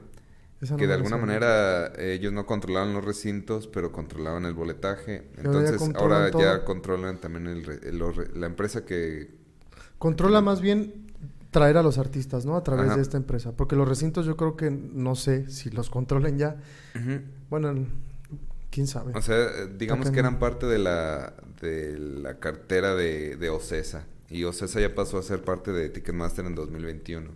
[0.71, 5.27] no que de alguna manera eh, ellos no controlaban los recintos, pero controlaban el boletaje.
[5.35, 6.41] Ya Entonces ahora todo.
[6.41, 9.31] ya controlan también el el- re- la empresa que...
[9.97, 11.11] Controla más bien
[11.51, 12.55] traer a los artistas, ¿no?
[12.57, 12.95] A través Ajá.
[12.95, 13.51] de esta empresa.
[13.51, 16.57] Porque los recintos yo creo que no sé si los controlen ya.
[17.49, 17.87] Bueno, el-
[18.71, 19.13] quién sabe.
[19.15, 24.05] O sea, eh, digamos que eran parte de la, de la cartera de, de Ocesa.
[24.29, 27.29] Y Ocesa ya pasó a ser parte de Ticketmaster en 2021.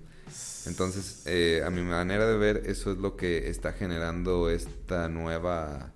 [0.68, 5.94] Entonces, eh, a mi manera de ver, eso es lo que está generando esta nueva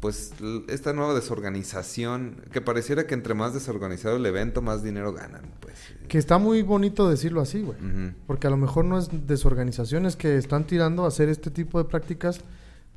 [0.00, 0.32] pues
[0.68, 5.74] esta nueva desorganización que pareciera que entre más desorganizado el evento más dinero ganan pues
[6.08, 7.78] Que está muy bonito decirlo así, güey.
[8.26, 11.84] Porque a lo mejor no es desorganizaciones que están tirando a hacer este tipo de
[11.84, 12.40] prácticas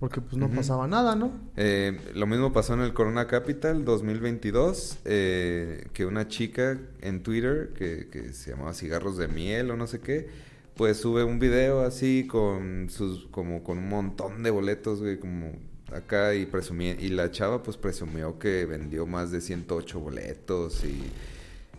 [0.03, 1.31] porque pues no pasaba nada, ¿no?
[1.55, 7.71] Eh, lo mismo pasó en el Corona Capital 2022, eh, que una chica en Twitter,
[7.73, 10.27] que, que se llamaba Cigarros de Miel o no sé qué,
[10.75, 15.53] pues sube un video así con sus, como con un montón de boletos, güey, como
[15.93, 21.01] acá y presumía, y la chava pues presumió que vendió más de 108 boletos y...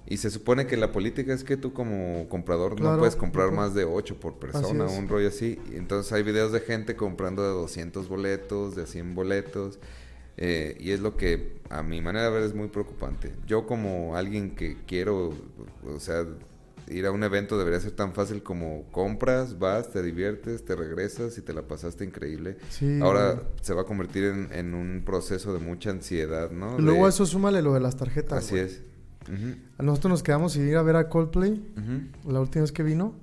[0.06, 3.74] Y se supone que la política es que tú como comprador no puedes comprar más
[3.74, 5.58] de 8 por persona, un rollo así.
[5.72, 9.78] Entonces hay videos de gente comprando de 200 boletos, de 100 boletos.
[10.36, 13.32] eh, y es lo que a mi manera de ver es muy preocupante.
[13.46, 15.32] Yo como alguien que quiero,
[15.86, 16.26] o sea,
[16.88, 21.38] ir a un evento debería ser tan fácil como compras, vas, te diviertes, te regresas
[21.38, 22.58] y te la pasaste increíble.
[22.68, 22.98] Sí.
[23.00, 23.46] Ahora güey.
[23.62, 26.78] se va a convertir en, en un proceso de mucha ansiedad, ¿no?
[26.78, 28.38] Luego De- eso súmale lo de las tarjetas.
[28.44, 28.64] Así güey.
[28.64, 28.82] es.
[29.78, 31.62] A nosotros nos quedamos sin ir a ver a Coldplay
[32.26, 33.14] la última vez que vino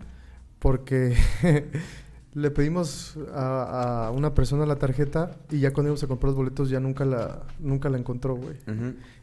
[0.60, 1.16] porque
[2.34, 6.36] le pedimos a, a una persona la tarjeta y ya cuando íbamos a comprar los
[6.38, 8.56] boletos ya nunca la, nunca la encontró, güey.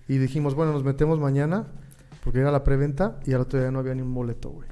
[0.09, 1.67] Y dijimos, bueno, nos metemos mañana
[2.25, 4.69] porque era la preventa y al otro día no había ni un boleto, güey.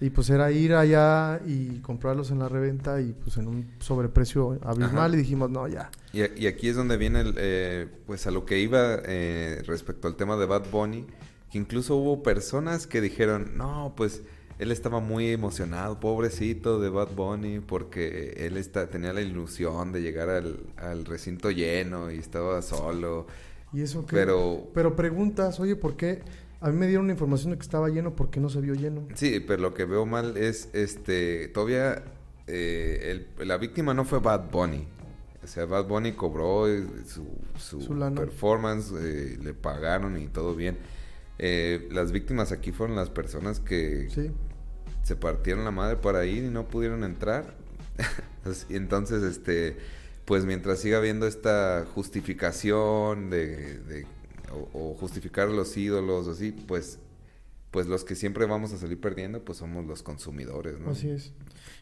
[0.00, 4.58] Y pues era ir allá y comprarlos en la reventa y pues en un sobreprecio
[4.62, 5.14] abismal Ajá.
[5.14, 5.90] y dijimos, no, ya.
[6.12, 10.08] Y, y aquí es donde viene el, eh, pues a lo que iba eh, respecto
[10.08, 11.06] al tema de Bad Bunny,
[11.50, 14.22] que incluso hubo personas que dijeron, no, pues
[14.58, 20.02] él estaba muy emocionado, pobrecito de Bad Bunny, porque él está, tenía la ilusión de
[20.02, 23.26] llegar al, al recinto lleno y estaba solo.
[23.72, 24.16] ¿Y eso qué?
[24.16, 26.22] Pero, Pero preguntas, oye, ¿por qué?
[26.64, 28.74] A mí me dieron la información de que estaba lleno, ¿por qué no se vio
[28.74, 29.06] lleno?
[29.14, 32.02] sí, pero lo que veo mal es, este, todavía
[32.46, 34.86] eh, el- la víctima no fue Bad Bunny.
[35.42, 37.26] O sea, Bad Bunny cobró eh, su,
[37.58, 40.78] su performance, eh, le pagaron y todo bien.
[41.38, 44.30] Eh, las víctimas aquí fueron las personas que Sí.
[45.02, 47.54] se partieron la madre para ir y no pudieron entrar.
[48.70, 49.76] entonces, este,
[50.24, 54.06] pues mientras siga habiendo esta justificación de, de-
[54.54, 56.98] o, o justificar los ídolos, así, pues,
[57.70, 60.90] pues los que siempre vamos a salir perdiendo, pues somos los consumidores, ¿no?
[60.90, 61.32] Así es.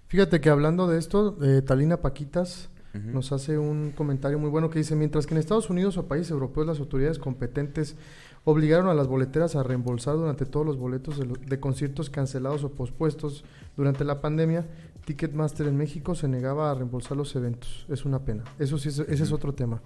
[0.09, 4.79] Fíjate que hablando de esto, eh, Talina Paquitas nos hace un comentario muy bueno que
[4.79, 7.97] dice, mientras que en Estados Unidos o países europeos las autoridades competentes
[8.45, 12.65] obligaron a las boleteras a reembolsar durante todos los boletos de, lo- de conciertos cancelados
[12.65, 13.45] o pospuestos
[13.79, 14.67] durante la pandemia,
[15.07, 17.87] Ticketmaster en México se negaba a reembolsar los eventos.
[17.89, 18.45] Es una pena.
[18.59, 19.81] Eso sí, es- ese es otro tema.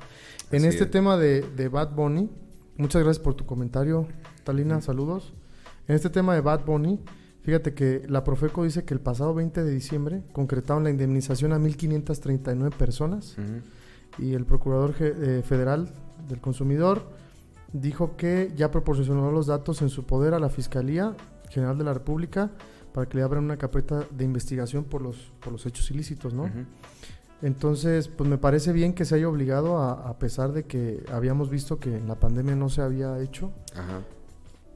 [0.50, 0.90] En Así este es.
[0.90, 2.28] tema de, de Bad Bunny,
[2.78, 4.06] muchas gracias por tu comentario,
[4.44, 5.32] Talina, saludos.
[5.88, 7.00] En este tema de Bad Bunny,
[7.42, 11.58] fíjate que la Profeco dice que el pasado 20 de diciembre concretaron la indemnización a
[11.58, 14.22] 1.539 personas Ujú.
[14.24, 15.88] y el Procurador eh, Federal
[16.28, 17.08] del Consumidor
[17.72, 21.14] dijo que ya proporcionó los datos en su poder a la Fiscalía
[21.50, 22.50] General de la República
[22.92, 26.50] para que le abran una carpeta de investigación por los, por los hechos ilícitos, ¿no?
[27.42, 31.50] Entonces, pues me parece bien que se haya obligado, a, a pesar de que habíamos
[31.50, 34.00] visto que en la pandemia no se había hecho, Ajá.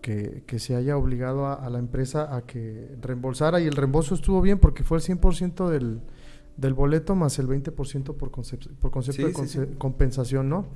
[0.03, 4.15] que, que se haya obligado a, a la empresa a que reembolsara y el reembolso
[4.15, 6.01] estuvo bien porque fue el 100% del,
[6.59, 9.75] del boleto más el 20% por, concep- por concepto Sí, de sí, conce- sí.
[9.79, 10.67] compensación, ¿no?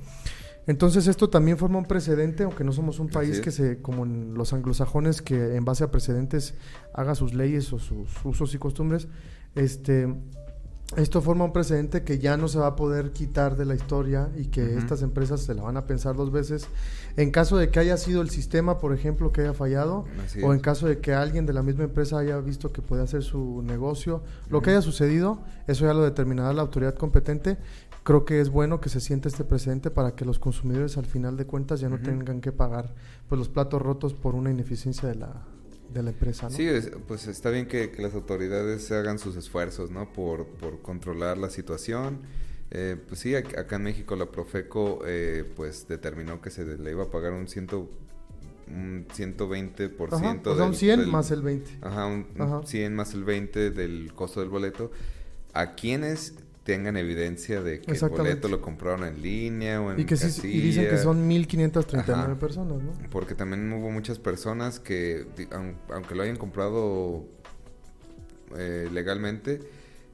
[0.67, 4.33] Entonces esto también forma un precedente, aunque no somos un país que se, como en
[4.33, 6.55] los anglosajones, que en base a precedentes
[6.91, 9.07] haga sus leyes o sus usos y costumbres,
[9.53, 10.11] este,
[10.95, 14.29] esto forma un precedente que ya no se va a poder quitar de la historia
[14.37, 16.67] y que estas empresas se la van a pensar dos veces.
[17.17, 20.05] En caso de que haya sido el sistema, por ejemplo, que haya fallado,
[20.43, 23.23] o en caso de que alguien de la misma empresa haya visto que puede hacer
[23.23, 27.57] su negocio, lo que haya sucedido, eso ya lo determinará la autoridad competente.
[28.03, 31.35] Creo que es bueno que se sienta este precedente para que los consumidores al final
[31.35, 32.93] de cuentas ya no tengan que pagar
[33.27, 35.41] pues los platos rotos por una ineficiencia de la,
[35.95, 36.55] de la empresa, ¿no?
[36.55, 40.11] Sí, es- pues está bien que, que las autoridades hagan sus esfuerzos, ¿no?
[40.13, 42.19] Por, por controlar la situación.
[42.71, 46.91] Eh, pues sí, ac- acá en México la Profeco pues pues determinó que se le
[46.91, 47.89] iba a pagar un ciento
[48.67, 51.77] un 120% Ajá, o sea, un del- 100 del- más el 20.
[51.81, 52.61] Ajá, un, un Ajá.
[52.65, 54.91] 100 más el 20 del costo del boleto
[55.53, 56.33] a quienes
[56.65, 60.47] tengan evidencia de que el boleto lo compraron en línea o en Y que sí,
[60.47, 62.39] y dicen que son 1539 Ajá.
[62.39, 62.91] personas, ¿no?
[63.11, 65.27] Porque también hubo muchas personas que,
[65.89, 67.27] aunque lo hayan comprado
[68.57, 69.59] eh, legalmente,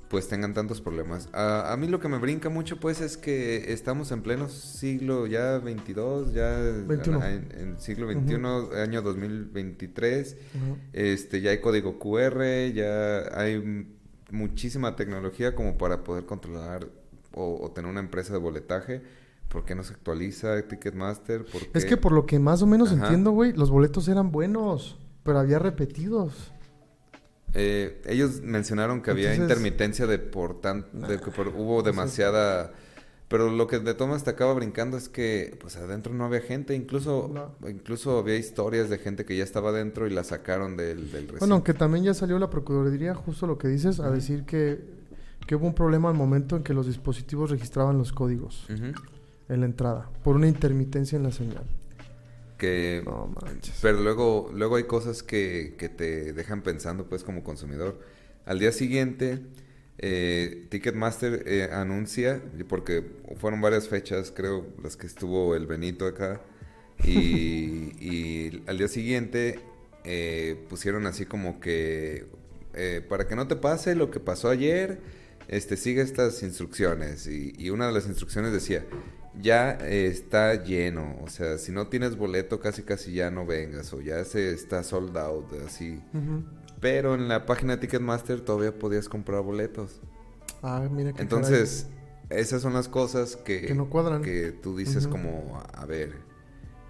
[0.10, 1.30] pues tengan tantos problemas.
[1.32, 5.28] A, a mí lo que me brinca mucho, pues, es que estamos en pleno siglo
[5.28, 6.52] ya 22, ya
[6.86, 7.26] 21.
[7.28, 10.36] en, en siglo 21, año 2023.
[10.36, 10.76] Ajá.
[10.92, 13.88] Este, ya hay código QR, ya hay
[14.32, 16.88] muchísima tecnología como para poder controlar
[17.34, 19.02] o, o tener una empresa de boletaje.
[19.48, 21.44] ¿Por qué no se actualiza Ticketmaster?
[21.46, 21.90] ¿Por Es qué?
[21.92, 23.04] que por lo que más o menos Ajá.
[23.04, 26.52] entiendo, güey, los boletos eran buenos, pero había repetidos.
[27.54, 32.72] Eh, ellos mencionaron que había intermitencia de por tan, de que por- hubo demasiada
[33.32, 36.76] pero lo que de tomas te acaba brincando es que pues adentro no había gente,
[36.76, 37.56] incluso No.
[37.70, 41.40] incluso había historias de gente que ya estaba adentro y la sacaron del, del recinto.
[41.40, 44.82] Bueno, aunque también ya salió la Procuraduría, justo lo que dices, a decir que,
[45.48, 49.66] que hubo un problema al momento en que los dispositivos registraban los códigos en la
[49.66, 51.64] entrada, por una intermitencia en la señal.
[52.58, 53.80] Que No manches.
[53.82, 57.98] Pero luego, luego hay cosas que, que te dejan pensando, pues, como consumidor.
[58.46, 59.40] Al día siguiente,
[60.02, 63.06] eh, Ticketmaster eh, anuncia, porque
[63.38, 66.42] fueron varias fechas, creo, las que estuvo el Benito acá,
[67.04, 67.12] y,
[68.00, 69.60] y al día siguiente
[70.04, 72.26] eh, pusieron así como que,
[72.74, 75.00] eh, para que no te pase lo que pasó ayer,
[75.48, 77.28] este, sigue estas instrucciones.
[77.28, 78.86] Y, y una de las instrucciones decía,
[79.40, 83.94] ya eh, está lleno, o sea, si no tienes boleto casi casi ya no vengas,
[83.94, 86.02] o ya se está sold out, así.
[86.82, 90.02] Pero en la página de Ticketmaster todavía podías comprar boletos.
[90.64, 91.88] Ah, mira qué Entonces,
[92.30, 94.22] esas son las cosas que, Que no cuadran.
[94.22, 96.16] que tú dices como, a ver,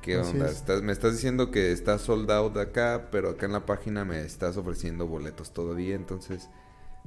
[0.01, 0.45] ¿qué Así onda?
[0.47, 0.57] es.
[0.57, 4.21] Estás, me estás diciendo que está sold out acá, pero acá en la página me
[4.21, 6.49] estás ofreciendo boletos todavía, entonces,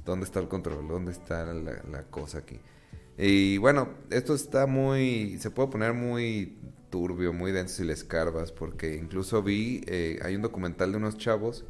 [0.05, 0.89] ¿dónde está el control?
[0.89, 2.61] ¿Dónde está la, la cosa aquí?
[3.19, 6.59] Y bueno, esto está muy, se puede poner muy
[6.91, 11.17] turbio, muy denso si le escarbas, porque incluso vi, eh, hay un documental de unos
[11.19, 11.65] chavos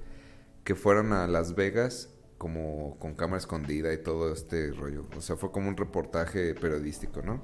[0.65, 5.07] que fueron a Las Vegas como con cámara escondida y todo este rollo.
[5.17, 7.43] O sea, fue como un reportaje periodístico, ¿no?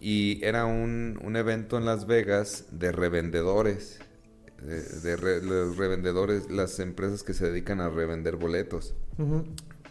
[0.00, 4.00] Y era un, un evento en Las Vegas de revendedores,
[4.60, 8.94] de, de re- los revendedores, las empresas que se dedican a revender boletos.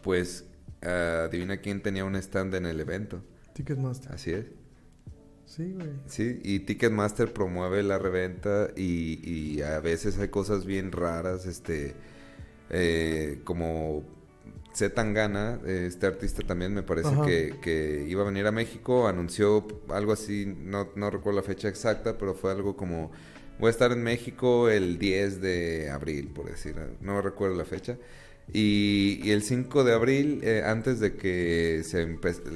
[0.04, 0.46] Pues
[0.82, 3.24] ah, adivina quién tenía un stand en el evento.
[3.54, 4.12] Ticketmaster.
[4.12, 4.46] Así es.
[5.46, 5.90] Sí, güey.
[6.08, 11.94] Sí, y Ticketmaster promueve la reventa y, y a veces hay cosas bien raras, este,
[12.72, 14.04] eh, como
[14.74, 19.08] Z Tangana, eh, este artista también me parece que, que iba a venir a México,
[19.08, 23.12] anunció algo así, no, no recuerdo la fecha exacta, pero fue algo como,
[23.60, 27.98] voy a estar en México el 10 de abril, por decir, no recuerdo la fecha.
[28.54, 32.50] Y, y el 5 de abril, eh, antes de que se empezara...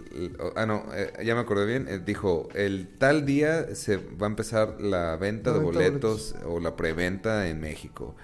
[0.56, 1.88] Ah, no, eh, ya me acordé bien.
[1.88, 5.90] eh, dijo, el tal día se va a empezar la venta La de venta de
[5.90, 8.16] boletos o la preventa en México.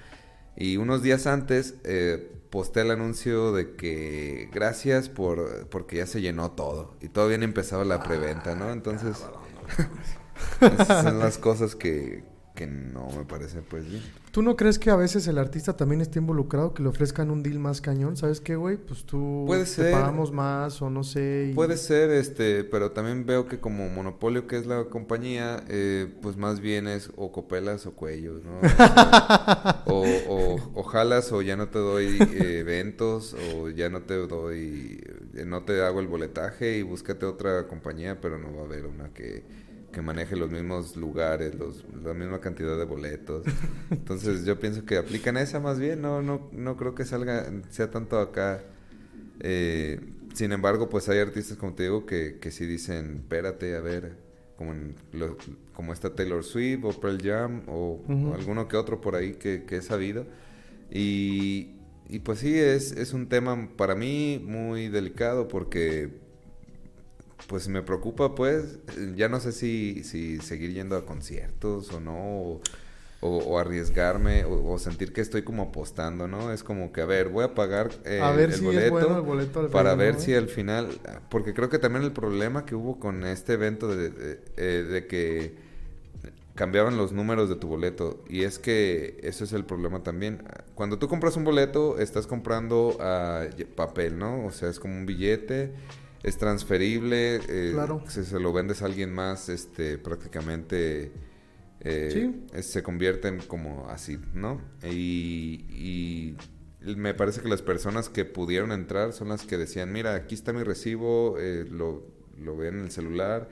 [0.62, 6.22] Y unos días antes eh, posté el anuncio de que gracias por porque ya se
[6.22, 6.94] llenó todo.
[7.02, 8.72] Y todavía no empezaba la preventa, ¿no?
[8.72, 9.18] Entonces...
[10.62, 12.24] esas son las cosas que,
[12.62, 14.04] que no me parecen pues bien.
[14.32, 17.44] ¿Tú no crees que a veces el artista también esté involucrado, que le ofrezcan un
[17.44, 18.16] deal más cañón?
[18.16, 18.78] ¿Sabes qué, güey?
[18.78, 19.92] Pues tú Puede te ser.
[19.92, 21.50] pagamos más o no sé.
[21.52, 26.08] y- Puede ser, este, pero también veo que como monopolio que es la compañía, eh,
[26.22, 28.60] pues más bien es o copelas o cuellos, ¿no?
[29.88, 34.16] o, o, o jalas o ya no te doy eh, eventos o ya no te
[34.16, 35.04] doy,
[35.36, 38.86] eh, no te hago el boletaje y búscate otra compañía, pero no va a haber
[38.86, 39.44] una que,
[39.92, 43.46] que maneje los mismos lugares, los, la misma cantidad de boletos.
[43.92, 47.90] Entonces yo pienso que aplican esa más bien, no, no, no creo que salga, sea
[47.92, 48.64] tanto acá.
[49.40, 50.00] Eh,
[50.34, 54.16] sin embargo, pues hay artistas, como te digo, que, que sí dicen, espérate, a ver,
[54.58, 55.38] como, en lo-
[55.74, 59.64] como está Taylor Swift o Pearl Jam o, o alguno que otro por ahí que,
[59.66, 60.26] que he sabido.
[60.92, 61.76] Y,
[62.10, 66.21] y pues sí, es, es un tema para mí muy delicado porque
[67.48, 68.80] pues me preocupa pues,
[69.16, 72.62] ya no sé si, si seguir yendo a conciertos o no, o,
[73.22, 76.52] o- o arriesgarme, o, o sentir que estoy como apostando, ¿no?
[76.54, 78.90] Es como que, a ver, voy a pagar eh, a ver el si boleto es
[78.92, 80.88] bueno el boleto al para final, ver ¿no, si al final,
[81.30, 85.08] porque creo que también el problema que hubo con este evento de, de- eh, de
[85.08, 85.72] que
[86.56, 90.44] cambiaban los números de tu boleto y es que eso es el problema también.
[90.76, 92.98] Cuando tú compras un boleto estás comprando
[93.58, 94.46] y- papel, ¿no?
[94.46, 95.72] O sea, es como un billete,
[96.24, 98.04] es transferible, eh, Claro.
[98.08, 101.12] si se lo vendes a alguien más, este, prácticamente
[101.84, 102.46] eh, Sí.
[102.54, 104.62] es- se convierte en como así, ¿no?
[104.84, 110.14] Y, y me parece que las personas que pudieron entrar son las que decían, mira,
[110.14, 112.06] aquí está mi recibo, eh, lo,
[112.38, 113.50] lo ven en el celular.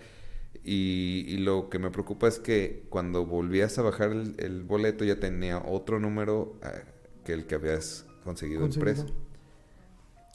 [0.63, 5.05] Y, y lo que me preocupa es que cuando volvías a bajar el, el boleto
[5.05, 6.73] ya tenía otro número ah,
[7.23, 8.91] que el que habías conseguido, Conseguido.
[8.91, 9.15] impreso.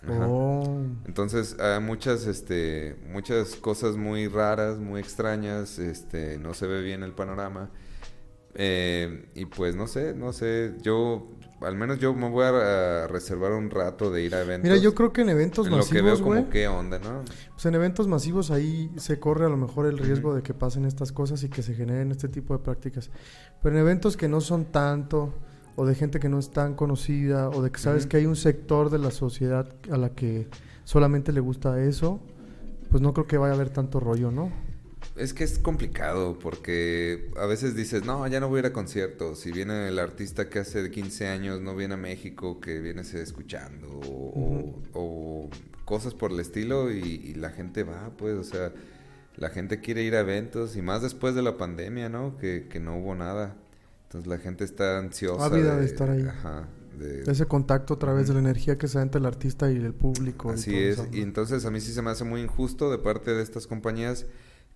[0.08, 0.82] Oh.
[1.06, 7.02] Entonces, hay muchas, este, muchas cosas muy raras, muy extrañas, este, no se ve bien
[7.02, 7.70] el panorama.
[8.56, 11.26] Eh, y pues no sé, no sé, yo,
[11.60, 14.70] al menos yo me voy a, a reservar un rato de ir a eventos.
[14.70, 17.22] Mira, yo creo que en eventos en lo que veo masivos, como qué onda, ¿no?
[17.50, 20.84] Pues en eventos masivos ahí se corre a lo mejor el riesgo de que pasen
[20.84, 23.10] estas cosas y que se generen este tipo de prácticas.
[23.60, 25.34] Pero en eventos que no son tanto,
[25.76, 28.36] o de gente que no es tan conocida, o de que sabes que hay un
[28.36, 30.48] sector de la sociedad a la que
[30.84, 32.20] solamente le gusta eso,
[32.90, 34.52] pues no creo que vaya a haber tanto rollo, ¿no?
[35.16, 38.72] Es que es complicado porque a veces dices, no, ya no voy a ir a
[38.72, 39.38] conciertos.
[39.38, 43.22] Si viene el artista que hace 15 años no viene a México, que viene se
[43.22, 43.88] escuchando
[44.92, 45.50] o,
[45.84, 48.72] cosas por el estilo y, y la gente va, pues, o sea,
[49.36, 52.36] la gente quiere ir a eventos y más después de la pandemia, ¿no?
[52.36, 53.56] Que, que no hubo nada.
[54.14, 55.44] Entonces la gente está ansiosa.
[55.46, 56.22] Ávida de estar ahí.
[56.22, 56.68] Ajá.
[56.98, 59.76] de- Ese contacto a través de la energía que se da entre el artista y
[59.76, 60.50] el público.
[60.50, 63.42] Así es, y entonces a mí sí se me hace muy injusto de parte de
[63.42, 64.26] estas compañías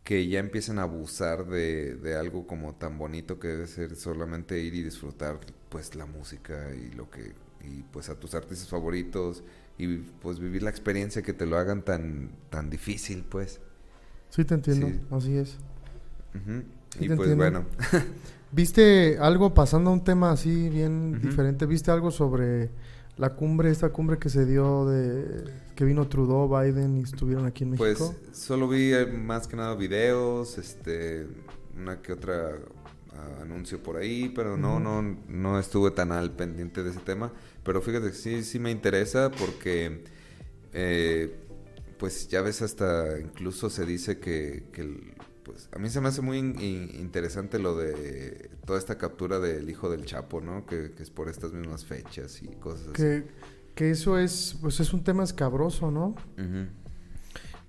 [0.02, 4.58] que ya empiezan a abusar de, de algo como tan bonito que debe ser solamente
[4.60, 7.34] ir y disfrutar pues la música y lo que
[7.64, 9.44] y pues a tus artistas favoritos
[9.78, 13.60] y pues vivir la experiencia que te lo hagan tan tan difícil pues.
[14.30, 15.00] Sí, te entiendo, Sí.
[15.12, 15.50] así es.
[16.32, 17.36] Sí, y pues entiendo.
[17.36, 17.64] bueno,
[18.50, 21.66] ¿Viste algo pasando a un tema así bien diferente?
[21.66, 22.70] ¿Viste algo sobre
[23.16, 25.44] la cumbre, esta cumbre que se dio de
[25.74, 28.14] que vino Trudeau, Biden y estuvieron aquí en México?
[28.18, 31.26] pues solo vi eh, más que nada videos, este
[31.76, 32.58] una que otra
[33.12, 37.32] ah, anuncio por ahí, pero no, no, no estuve tan al pendiente de ese tema.
[37.64, 40.04] Pero fíjate que sí, sí me interesa porque,
[40.72, 41.36] eh,
[41.98, 45.27] pues ya ves hasta incluso se dice que, que el- pues pues
[45.72, 50.04] a mí se me hace muy interesante lo de toda esta captura del hijo del
[50.04, 50.66] Chapo, ¿no?
[50.66, 53.24] Que, es por estas mismas fechas y cosas que, así.
[53.74, 56.14] Que eso es, pues es un tema escabroso, ¿no?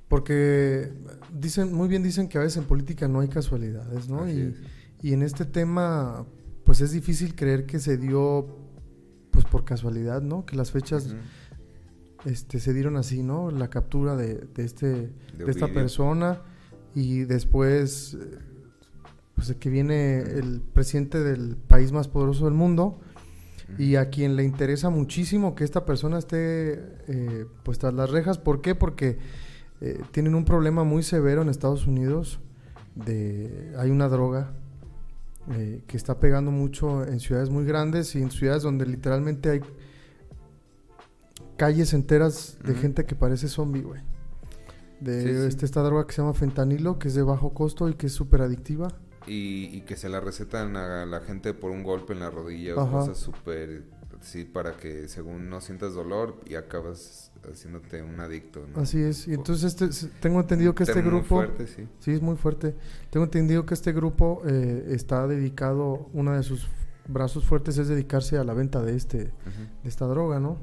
[0.08, 0.92] Porque
[1.34, 4.30] dicen, muy bien dicen que a veces en política no hay casualidades, ¿no?
[4.30, 4.56] Y,
[5.02, 6.26] y, en este tema,
[6.66, 8.58] pues es difícil creer que se dio,
[9.32, 10.46] pues por casualidad, ¿no?
[10.46, 11.16] Que las fechas
[12.26, 13.52] este, se dieron así, ¿no?
[13.52, 16.42] La captura de, de este, de, esta persona
[16.96, 18.18] y después,
[19.36, 23.00] pues que viene el presidente del país más poderoso del mundo
[23.78, 26.74] y a quien le interesa muchísimo que esta persona esté
[27.08, 28.38] eh, pues tras las rejas.
[28.38, 28.76] ¿Por qué?
[28.76, 29.20] Porque
[29.82, 32.40] eh, tienen un problema muy severo en Estados Unidos.
[32.96, 34.52] De, hay una droga
[35.52, 39.62] eh, que está pegando mucho en ciudades muy grandes y en ciudades donde literalmente hay
[41.56, 44.02] calles enteras de gente que parece zombie, güey.
[45.00, 48.08] De Este, esta droga que se llama fentanilo, que es de bajo costo y que
[48.08, 48.90] es súper adictiva.
[49.28, 52.92] Y, que se la recetan a la gente por un golpe en la rodilla o
[52.92, 53.84] cosas súper...
[54.22, 58.66] Sí, para que según no sientas dolor y acabas haciéndote un adicto.
[58.68, 58.82] ¿no?
[58.82, 59.30] Así es.
[59.30, 61.36] Y entonces este, tengo entendido que este grupo...
[61.36, 61.88] Muy fuerte, sí.
[62.00, 62.76] Sí, es muy fuerte.
[63.12, 66.68] Tengo entendido que este grupo eh, está dedicado, uno de sus
[67.08, 69.32] brazos fuertes es dedicarse a la venta de, este, de
[69.86, 70.58] esta droga, ¿no?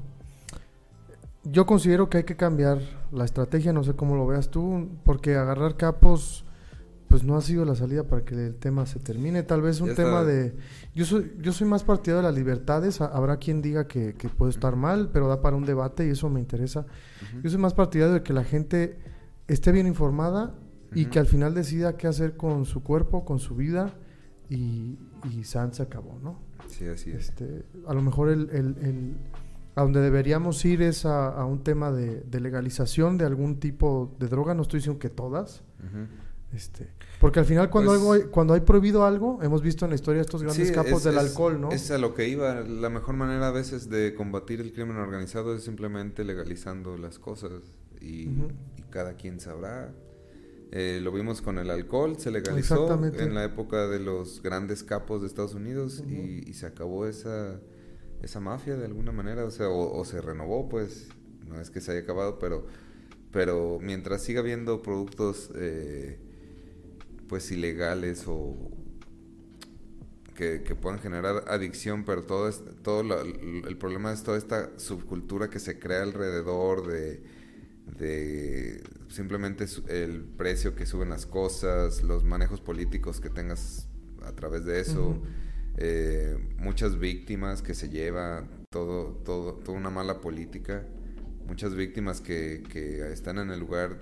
[1.51, 2.79] Yo considero que hay que cambiar
[3.11, 6.45] la estrategia, no sé cómo lo veas tú, porque agarrar capos
[7.07, 9.43] pues no ha sido la salida para que el tema se termine.
[9.43, 10.53] Tal vez un tema de...
[10.93, 12.99] Yo soy, yo soy más partidario de las libertades.
[12.99, 16.39] Habrá quien diga que, puede estar mal, pero da para un debate y eso me
[16.39, 16.85] interesa.
[17.41, 18.97] Yo soy más partidario de que la gente
[19.47, 20.53] esté bien informada
[20.93, 23.93] y que al final decida qué hacer con su cuerpo, con su vida
[24.49, 24.97] y,
[25.31, 26.39] y San se acabó, ¿no?
[26.67, 27.29] Sí, así es.
[27.29, 29.15] Este, a lo mejor el,
[29.77, 34.55] a donde deberíamos ir es a, un tema de, legalización de algún tipo de droga.
[34.55, 35.61] No estoy diciendo que todas.
[36.51, 39.95] Este, porque al final cuando, pues algo, cuando hay prohibido algo, hemos visto en la
[39.95, 41.71] historia estos grandes capos del alcohol, ¿no?
[41.71, 42.61] Es a lo que iba.
[42.61, 47.61] La mejor manera a veces de combatir el crimen organizado es simplemente legalizando las cosas
[48.01, 48.29] y,
[48.89, 49.93] cada quien sabrá.
[50.71, 55.21] Eh, lo vimos con el alcohol, se legalizó en la época de los grandes capos
[55.21, 57.59] de Estados Unidos y, se acabó esa,
[58.21, 61.09] esa mafia de alguna manera, o sea, o, se renovó, pues,
[61.47, 62.65] no es que se haya acabado, pero,
[63.31, 65.51] pero mientras siga habiendo productos...
[65.55, 66.19] Eh,
[67.27, 68.55] pues ilegales o
[70.35, 75.57] que, puedan generar adicción, pero todo, es, todo el problema es toda esta subcultura que
[75.57, 77.23] se crea alrededor de,
[77.97, 83.87] de simplemente el precio que suben las cosas, los manejos políticos que tengas
[84.23, 85.19] a través de eso,
[85.77, 90.85] eh, muchas víctimas que se lleva, todo, todo, toda una mala política,
[91.47, 93.99] muchas víctimas que, que están en el lugar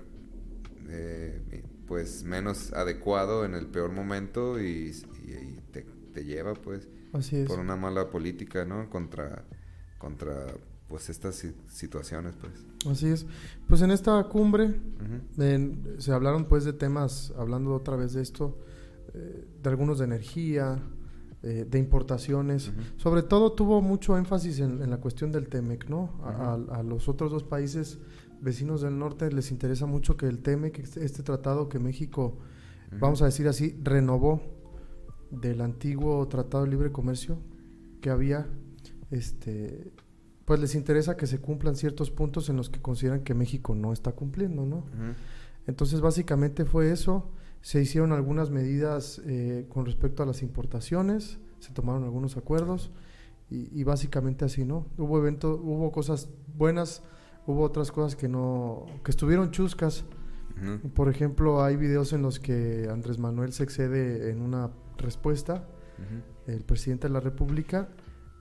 [0.88, 4.92] eh, pues menos adecuado en el peor momento y,
[5.72, 6.88] te, lleva pues
[7.46, 8.88] por una mala política, ¿no?
[8.88, 9.44] Contra,
[9.98, 10.46] contra
[10.88, 12.52] pues estas situaciones pues.
[12.90, 13.26] Así es.
[13.68, 14.80] Pues en esta cumbre
[15.98, 18.58] se hablaron pues de temas, hablando otra vez de esto,
[19.12, 20.80] eh, de algunos de energía,
[21.48, 22.72] eh, de importaciones.
[22.96, 26.10] Sobre todo tuvo mucho énfasis en, la cuestión del TEMEC, ¿no?
[26.24, 28.00] a, los otros dos países
[28.40, 32.36] vecinos del norte les interesa mucho que el TEMEC, este, este tratado que México,
[32.98, 34.42] vamos a decir así, renovó
[35.30, 37.38] del antiguo Tratado de Libre Comercio
[38.00, 38.48] que había,
[39.12, 39.92] este,
[40.46, 43.92] pues les interesa que se cumplan ciertos puntos en los que consideran que México no
[43.92, 44.84] está cumpliendo, ¿no?
[45.68, 47.30] Entonces básicamente fue eso,
[47.66, 52.92] se hicieron algunas medidas eh, con respecto a las importaciones, se tomaron algunos acuerdos
[53.50, 54.86] y, y básicamente así, ¿no?
[54.96, 57.02] Hubo eventos, hubo cosas buenas,
[57.44, 60.04] hubo otras cosas que no, que estuvieron chuscas.
[60.94, 65.66] Por ejemplo, hay videos en los que Andrés Manuel se excede en una respuesta,
[66.46, 67.88] el presidente de la República,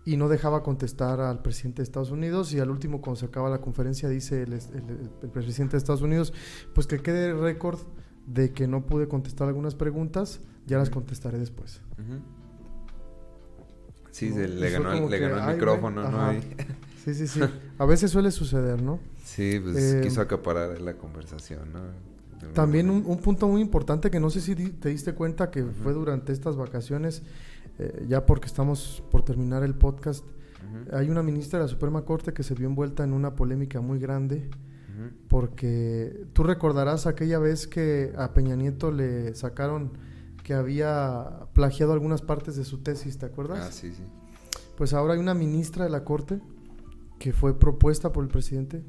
[0.05, 3.49] y no dejaba contestar al presidente de Estados Unidos y al último cuando se acaba
[3.49, 4.59] la conferencia dice el,
[5.34, 6.32] presidente de Estados Unidos,
[6.76, 7.80] pues que quede récord
[8.26, 11.82] de que no pude contestar algunas preguntas, ya las contestaré después.
[14.11, 16.34] Sí, le ganó, el micrófono, ¿no?
[17.03, 17.39] Sí, sí, sí.
[17.78, 18.99] A veces suele suceder, ¿no?
[19.23, 21.82] Sí, pues eh, quiso acaparar la conversación, ¿no?
[22.53, 26.34] También un, punto muy importante que no sé si te diste cuenta que fue durante
[26.34, 27.21] estas vacaciones,
[27.80, 30.26] eh, ya porque estamos por terminar el podcast,
[30.91, 33.99] hay una ministra de la Suprema Corte que se vio envuelta en una polémica muy
[33.99, 34.49] grande,
[35.28, 39.98] porque tú recordarás aquella vez que a Peña Nieto le sacaron
[40.43, 43.60] que había plagiado algunas partes de su tesis, ¿te acuerdas?
[43.68, 44.04] Ah, sí, sí.
[44.78, 46.39] Pues ahora hay una ministra de la Corte
[47.20, 48.84] que fue propuesta por el presidente,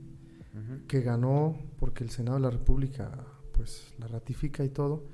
[0.89, 3.11] que ganó porque el Senado de la República
[3.53, 5.05] pues la ratifica y todo,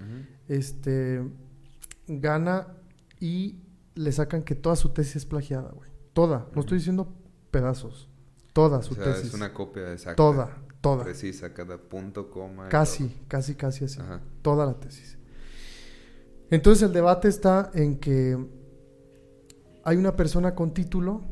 [0.49, 1.23] este,
[2.09, 2.69] gana
[3.21, 3.61] y
[3.95, 5.91] le sacan que toda su tesis es plagiada, güey.
[6.13, 7.13] Toda, no estoy diciendo
[7.51, 8.09] pedazos,
[8.53, 9.29] toda O su sea, tesis.
[9.29, 10.17] es una copia exacta.
[10.17, 11.05] Toda, toda.
[11.05, 12.69] Precisa, cada punto, coma.
[12.69, 13.19] Casi, todo.
[13.29, 14.01] casi, casi así.
[14.01, 14.21] Ajá.
[14.43, 15.17] Toda la tesis.
[16.51, 18.37] Entonces el debate está en que
[19.85, 21.23] hay una persona con título,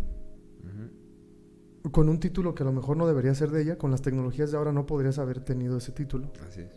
[1.92, 4.50] con un título que a lo mejor no debería ser de ella, con las tecnologías
[4.50, 6.70] de ahora no podrías haber tenido ese título, Así es.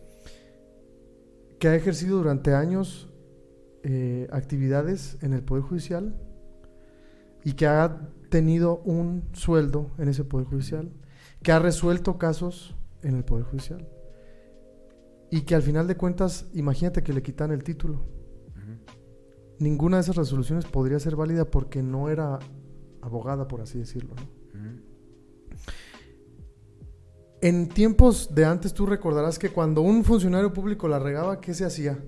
[1.60, 3.10] que ha ejercido durante años
[3.84, 6.16] eh, actividades en el Poder Judicial
[7.44, 10.92] y que ha tenido un sueldo en ese Poder Judicial,
[11.44, 13.88] que ha resuelto casos en el Poder Judicial
[15.30, 18.06] y que al final de cuentas, imagínate que le quitan el título.
[19.60, 22.40] Ninguna de esas resoluciones podría ser válida porque no era
[23.02, 24.16] abogada, por así decirlo.
[27.42, 31.66] En tiempos de antes tú recordarás que cuando un funcionario público la regaba, ¿qué se
[31.66, 32.00] hacía?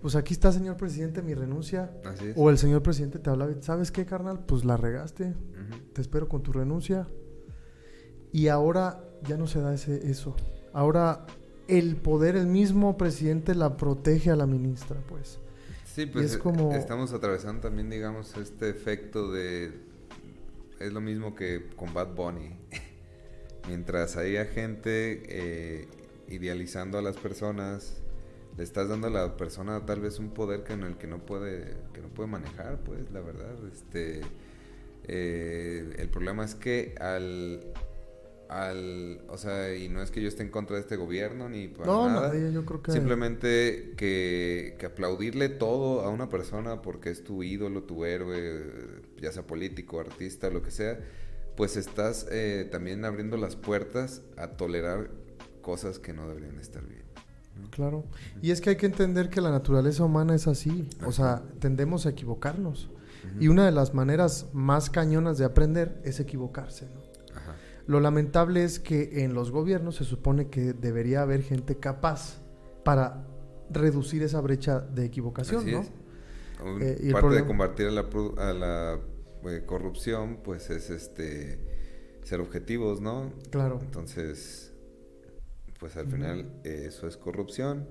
[0.00, 1.92] Pues aquí está, señor presidente, mi renuncia.
[2.04, 2.34] Así es.
[2.36, 4.44] O el señor presidente te hablaba ¿sabes qué, carnal?
[4.46, 5.34] Pues la regaste,
[5.92, 7.08] te espero con tu renuncia.
[8.32, 10.34] Y ahora ya no se da ese, eso.
[10.72, 11.26] Ahora
[11.68, 15.38] el poder, el mismo presidente la protege a la ministra, pues.
[15.84, 19.72] Sí, pues es eh, como- estamos atravesando también, digamos, este efecto de...
[20.78, 22.54] Es lo mismo que con Bad Bunny.
[23.68, 25.88] Mientras haya gente eh,
[26.28, 27.94] idealizando a las personas,
[28.56, 31.24] le estás dando a la persona tal vez un poder que en el que no
[31.24, 33.56] puede, que no puede manejar, pues, la verdad.
[33.72, 34.20] Este,
[35.04, 37.72] eh, el problema es que al,
[38.48, 41.68] al, o sea, y no es que yo esté en contra de este gobierno ni
[41.68, 42.28] para No, nada.
[42.28, 42.92] nadie, yo creo que...
[42.92, 49.32] Simplemente que, que aplaudirle todo a una persona porque es tu ídolo, tu héroe, ya
[49.32, 50.98] sea político, artista, lo que sea,
[51.56, 55.10] pues estás eh, también abriendo las puertas a tolerar
[55.62, 57.02] cosas que no deberían estar bien.
[57.60, 57.70] ¿no?
[57.70, 58.04] Claro.
[58.42, 60.88] Y es que hay que entender que la naturaleza humana es así.
[61.04, 62.90] O sea, tendemos a equivocarnos.
[63.40, 66.86] Y una de las maneras más cañonas de aprender es equivocarse.
[66.86, 67.00] ¿no?
[67.86, 72.42] Lo lamentable es que en los gobiernos se supone que debería haber gente capaz
[72.84, 73.26] para
[73.70, 75.80] reducir esa brecha de equivocación, Así ¿no?
[75.80, 75.92] es.
[76.80, 78.06] Eh, y parte de combatir a la,
[78.38, 79.00] a la
[79.50, 81.58] eh, corrupción, pues es este
[82.22, 83.32] ser objetivos, ¿no?
[83.50, 83.78] Claro.
[83.80, 84.72] Entonces,
[85.78, 87.86] pues al final eh, eso es corrupción,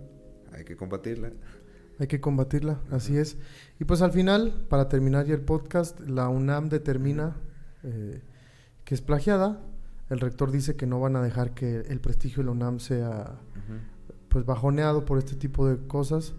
[0.52, 1.32] hay que combatirla.
[2.00, 3.38] Hay que combatirla, así es.
[3.80, 7.38] Y pues al final, para terminar ya el podcast, la UNAM determina
[7.84, 8.22] eh,
[8.84, 9.62] que es plagiada.
[10.10, 13.40] El rector dice que no van a dejar que el prestigio de la UNAM sea
[14.30, 16.34] pues bajoneado por este tipo de cosas.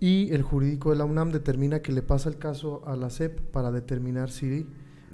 [0.00, 3.40] Y el jurídico de la UNAM determina que le pasa el caso a la SEP
[3.52, 4.66] para determinar si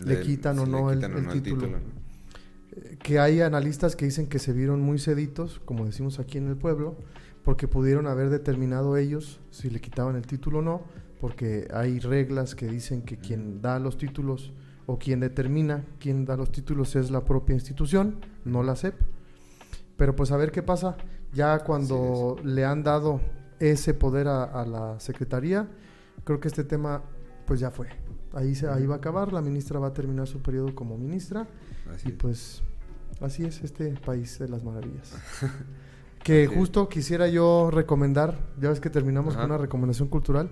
[0.05, 1.61] le quitan o si no el- o no título.
[2.73, 6.49] eh, que hay analistas que dicen que se vieron muy ceditos, como decimos aquí en
[6.49, 6.97] el pueblo,
[7.45, 10.83] porque pudieron haber determinado ellos si le quitaban el título o no,
[11.21, 14.53] porque hay reglas que dicen que quien da los títulos
[14.91, 18.95] o quien determina quién da los títulos es la propia institución, no la SEP.
[19.99, 20.97] Pero pues a ver qué pasa,
[21.35, 23.21] ya cuando le han dado
[23.61, 25.69] ese poder a, a la Secretaría,
[26.25, 27.03] creo que este tema
[27.45, 27.89] pues ya fue.
[28.33, 31.47] Ahí, se, ahí va a acabar, la ministra va a terminar su periodo como ministra.
[31.95, 32.17] Así Y es.
[32.17, 32.63] pues
[33.21, 35.15] así es este país de las maravillas.
[36.25, 39.43] que justo quisiera yo recomendar, ya ves que terminamos Ajá.
[39.43, 40.49] con una recomendación cultural.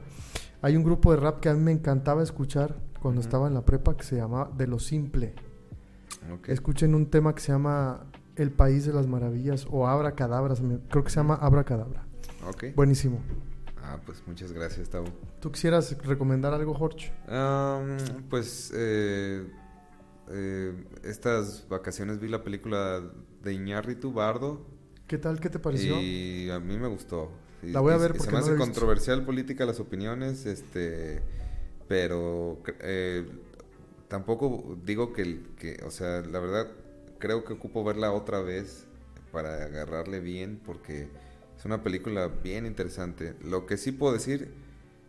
[0.60, 3.64] Hay un grupo de rap que a mí me encantaba escuchar cuando estaba en la
[3.64, 5.34] prepa que se llama De lo Simple.
[6.32, 6.48] Ok.
[6.48, 11.04] Escuchen un tema que se llama El País de las Maravillas o Abra Cadabras, creo
[11.04, 12.06] que se llama Abra Cadabra.
[12.74, 13.20] Buenísimo.
[13.82, 15.06] Ah, pues muchas gracias, Tavo.
[15.40, 17.12] ¿Tú quisieras recomendar algo, Jorge?
[17.28, 17.96] Am,
[18.28, 19.46] pues eh,
[20.28, 23.00] eh, estas vacaciones vi la película
[23.42, 24.66] de Iñárritu Bardo
[25.06, 25.38] ¿Qué tal?
[25.38, 26.00] ¿Qué te pareció?
[26.00, 27.30] y a mí me gustó.
[27.62, 30.46] Y- La voy a ver y se porque me no hace controversial política las opiniones,
[30.46, 31.22] este,
[31.88, 33.26] pero eh,
[34.08, 36.68] tampoco digo que, que, o sea, la verdad
[37.18, 38.86] creo que ocupo verla otra vez
[39.32, 41.08] para agarrarle bien porque
[41.56, 43.34] es una película bien interesante.
[43.42, 44.52] Lo que sí puedo decir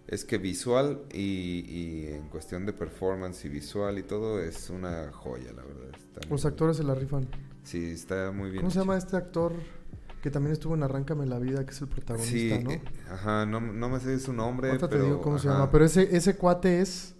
[0.08, 5.12] es que visual y, y en cuestión de performance y visual y todo es una
[5.12, 5.90] joya, la verdad.
[5.96, 7.28] Está Los actores se la rifan.
[7.64, 8.62] Sí, está muy bien.
[8.62, 9.54] ¿Cómo se llama este actor
[10.28, 12.72] que también estuvo en Arráncame la vida, que es el protagonista, Sí, ¿no?
[12.72, 15.02] eh, ajá, no, no me sé su nombre, Ahorita pero...
[15.04, 15.72] te digo cómo se llama.
[15.72, 17.16] Pero ese, ese cuate es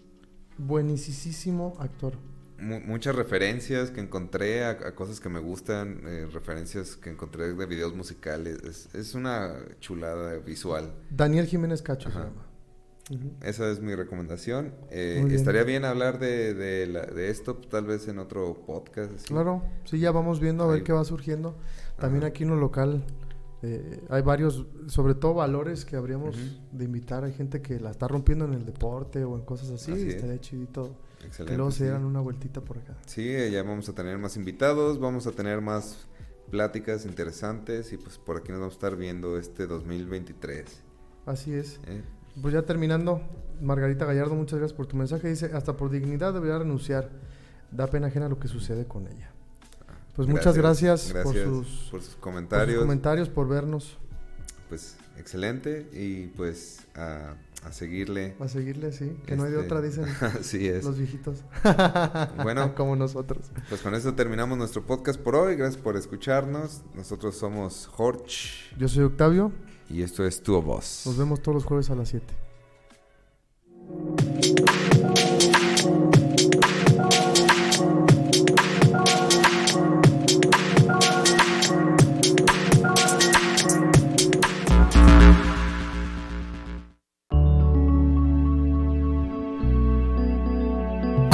[0.58, 2.14] buenísimo actor.
[2.60, 7.54] mu- muchas referencias que encontré a, a cosas que me gustan, eh, referencias que encontré
[7.54, 8.58] de videos musicales.
[8.64, 10.94] Es, es una chulada visual.
[11.10, 12.44] Daniel Jiménez Cacho se llama.
[13.42, 14.74] Esa es mi recomendación.
[14.90, 15.32] Eh, bien.
[15.34, 19.14] estaría bien hablar de, de, la- de esto tal vez en otro podcast.
[19.16, 19.28] así.
[19.28, 21.58] Claro, sí, ya vamos viendo a ver qué va surgiendo.
[22.00, 22.30] También Ajá.
[22.30, 23.04] aquí en lo local,
[23.64, 26.38] Eh, hay varios, sobre todo valores que habríamos
[26.72, 27.24] de invitar.
[27.24, 29.92] Hay gente que la está rompiendo en el deporte o en cosas así.
[29.94, 30.16] Así y es.
[30.16, 30.96] estaría chidito
[31.26, 31.54] Excelente.
[31.54, 32.96] que luego se dieran una vueltita por acá.
[33.08, 36.08] Sí, ya vamos a tener más invitados, vamos a tener más
[36.52, 40.84] pláticas interesantes y pues por aquí nos vamos a estar viendo este 2023.
[41.26, 41.80] Así es.
[41.88, 42.04] ¿eh?
[42.40, 43.22] Pues ya terminando,
[43.60, 45.30] Margarita Gallardo, muchas gracias por tu mensaje.
[45.30, 47.10] Dice, hasta por dignidad debería renunciar.
[47.72, 49.32] Da pena ajena lo que sucede con ella.
[50.18, 52.80] Pues muchas gracias, por sus, por sus por sus comentarios.
[52.82, 53.98] comentarios, por vernos.
[54.68, 58.36] pues excelente y pues a, a seguirle.
[58.40, 59.16] A seguirle, sí.
[59.26, 60.06] Que no hay de Este, otra, dicen
[60.40, 60.84] Así es.
[60.84, 61.44] los viejitos.
[62.44, 62.74] Bueno.
[62.76, 63.52] Como nosotros.
[63.70, 65.56] Pues con eso terminamos nuestro podcast por hoy.
[65.56, 66.82] Gracias por escucharnos.
[66.96, 69.52] Nosotros somos Jorge Yo soy Octavio.
[69.90, 71.04] y esto es Tu Voz.
[71.06, 72.26] Nos vemos todos los jueves a las 7.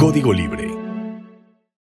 [0.04, 0.73] Código Libre.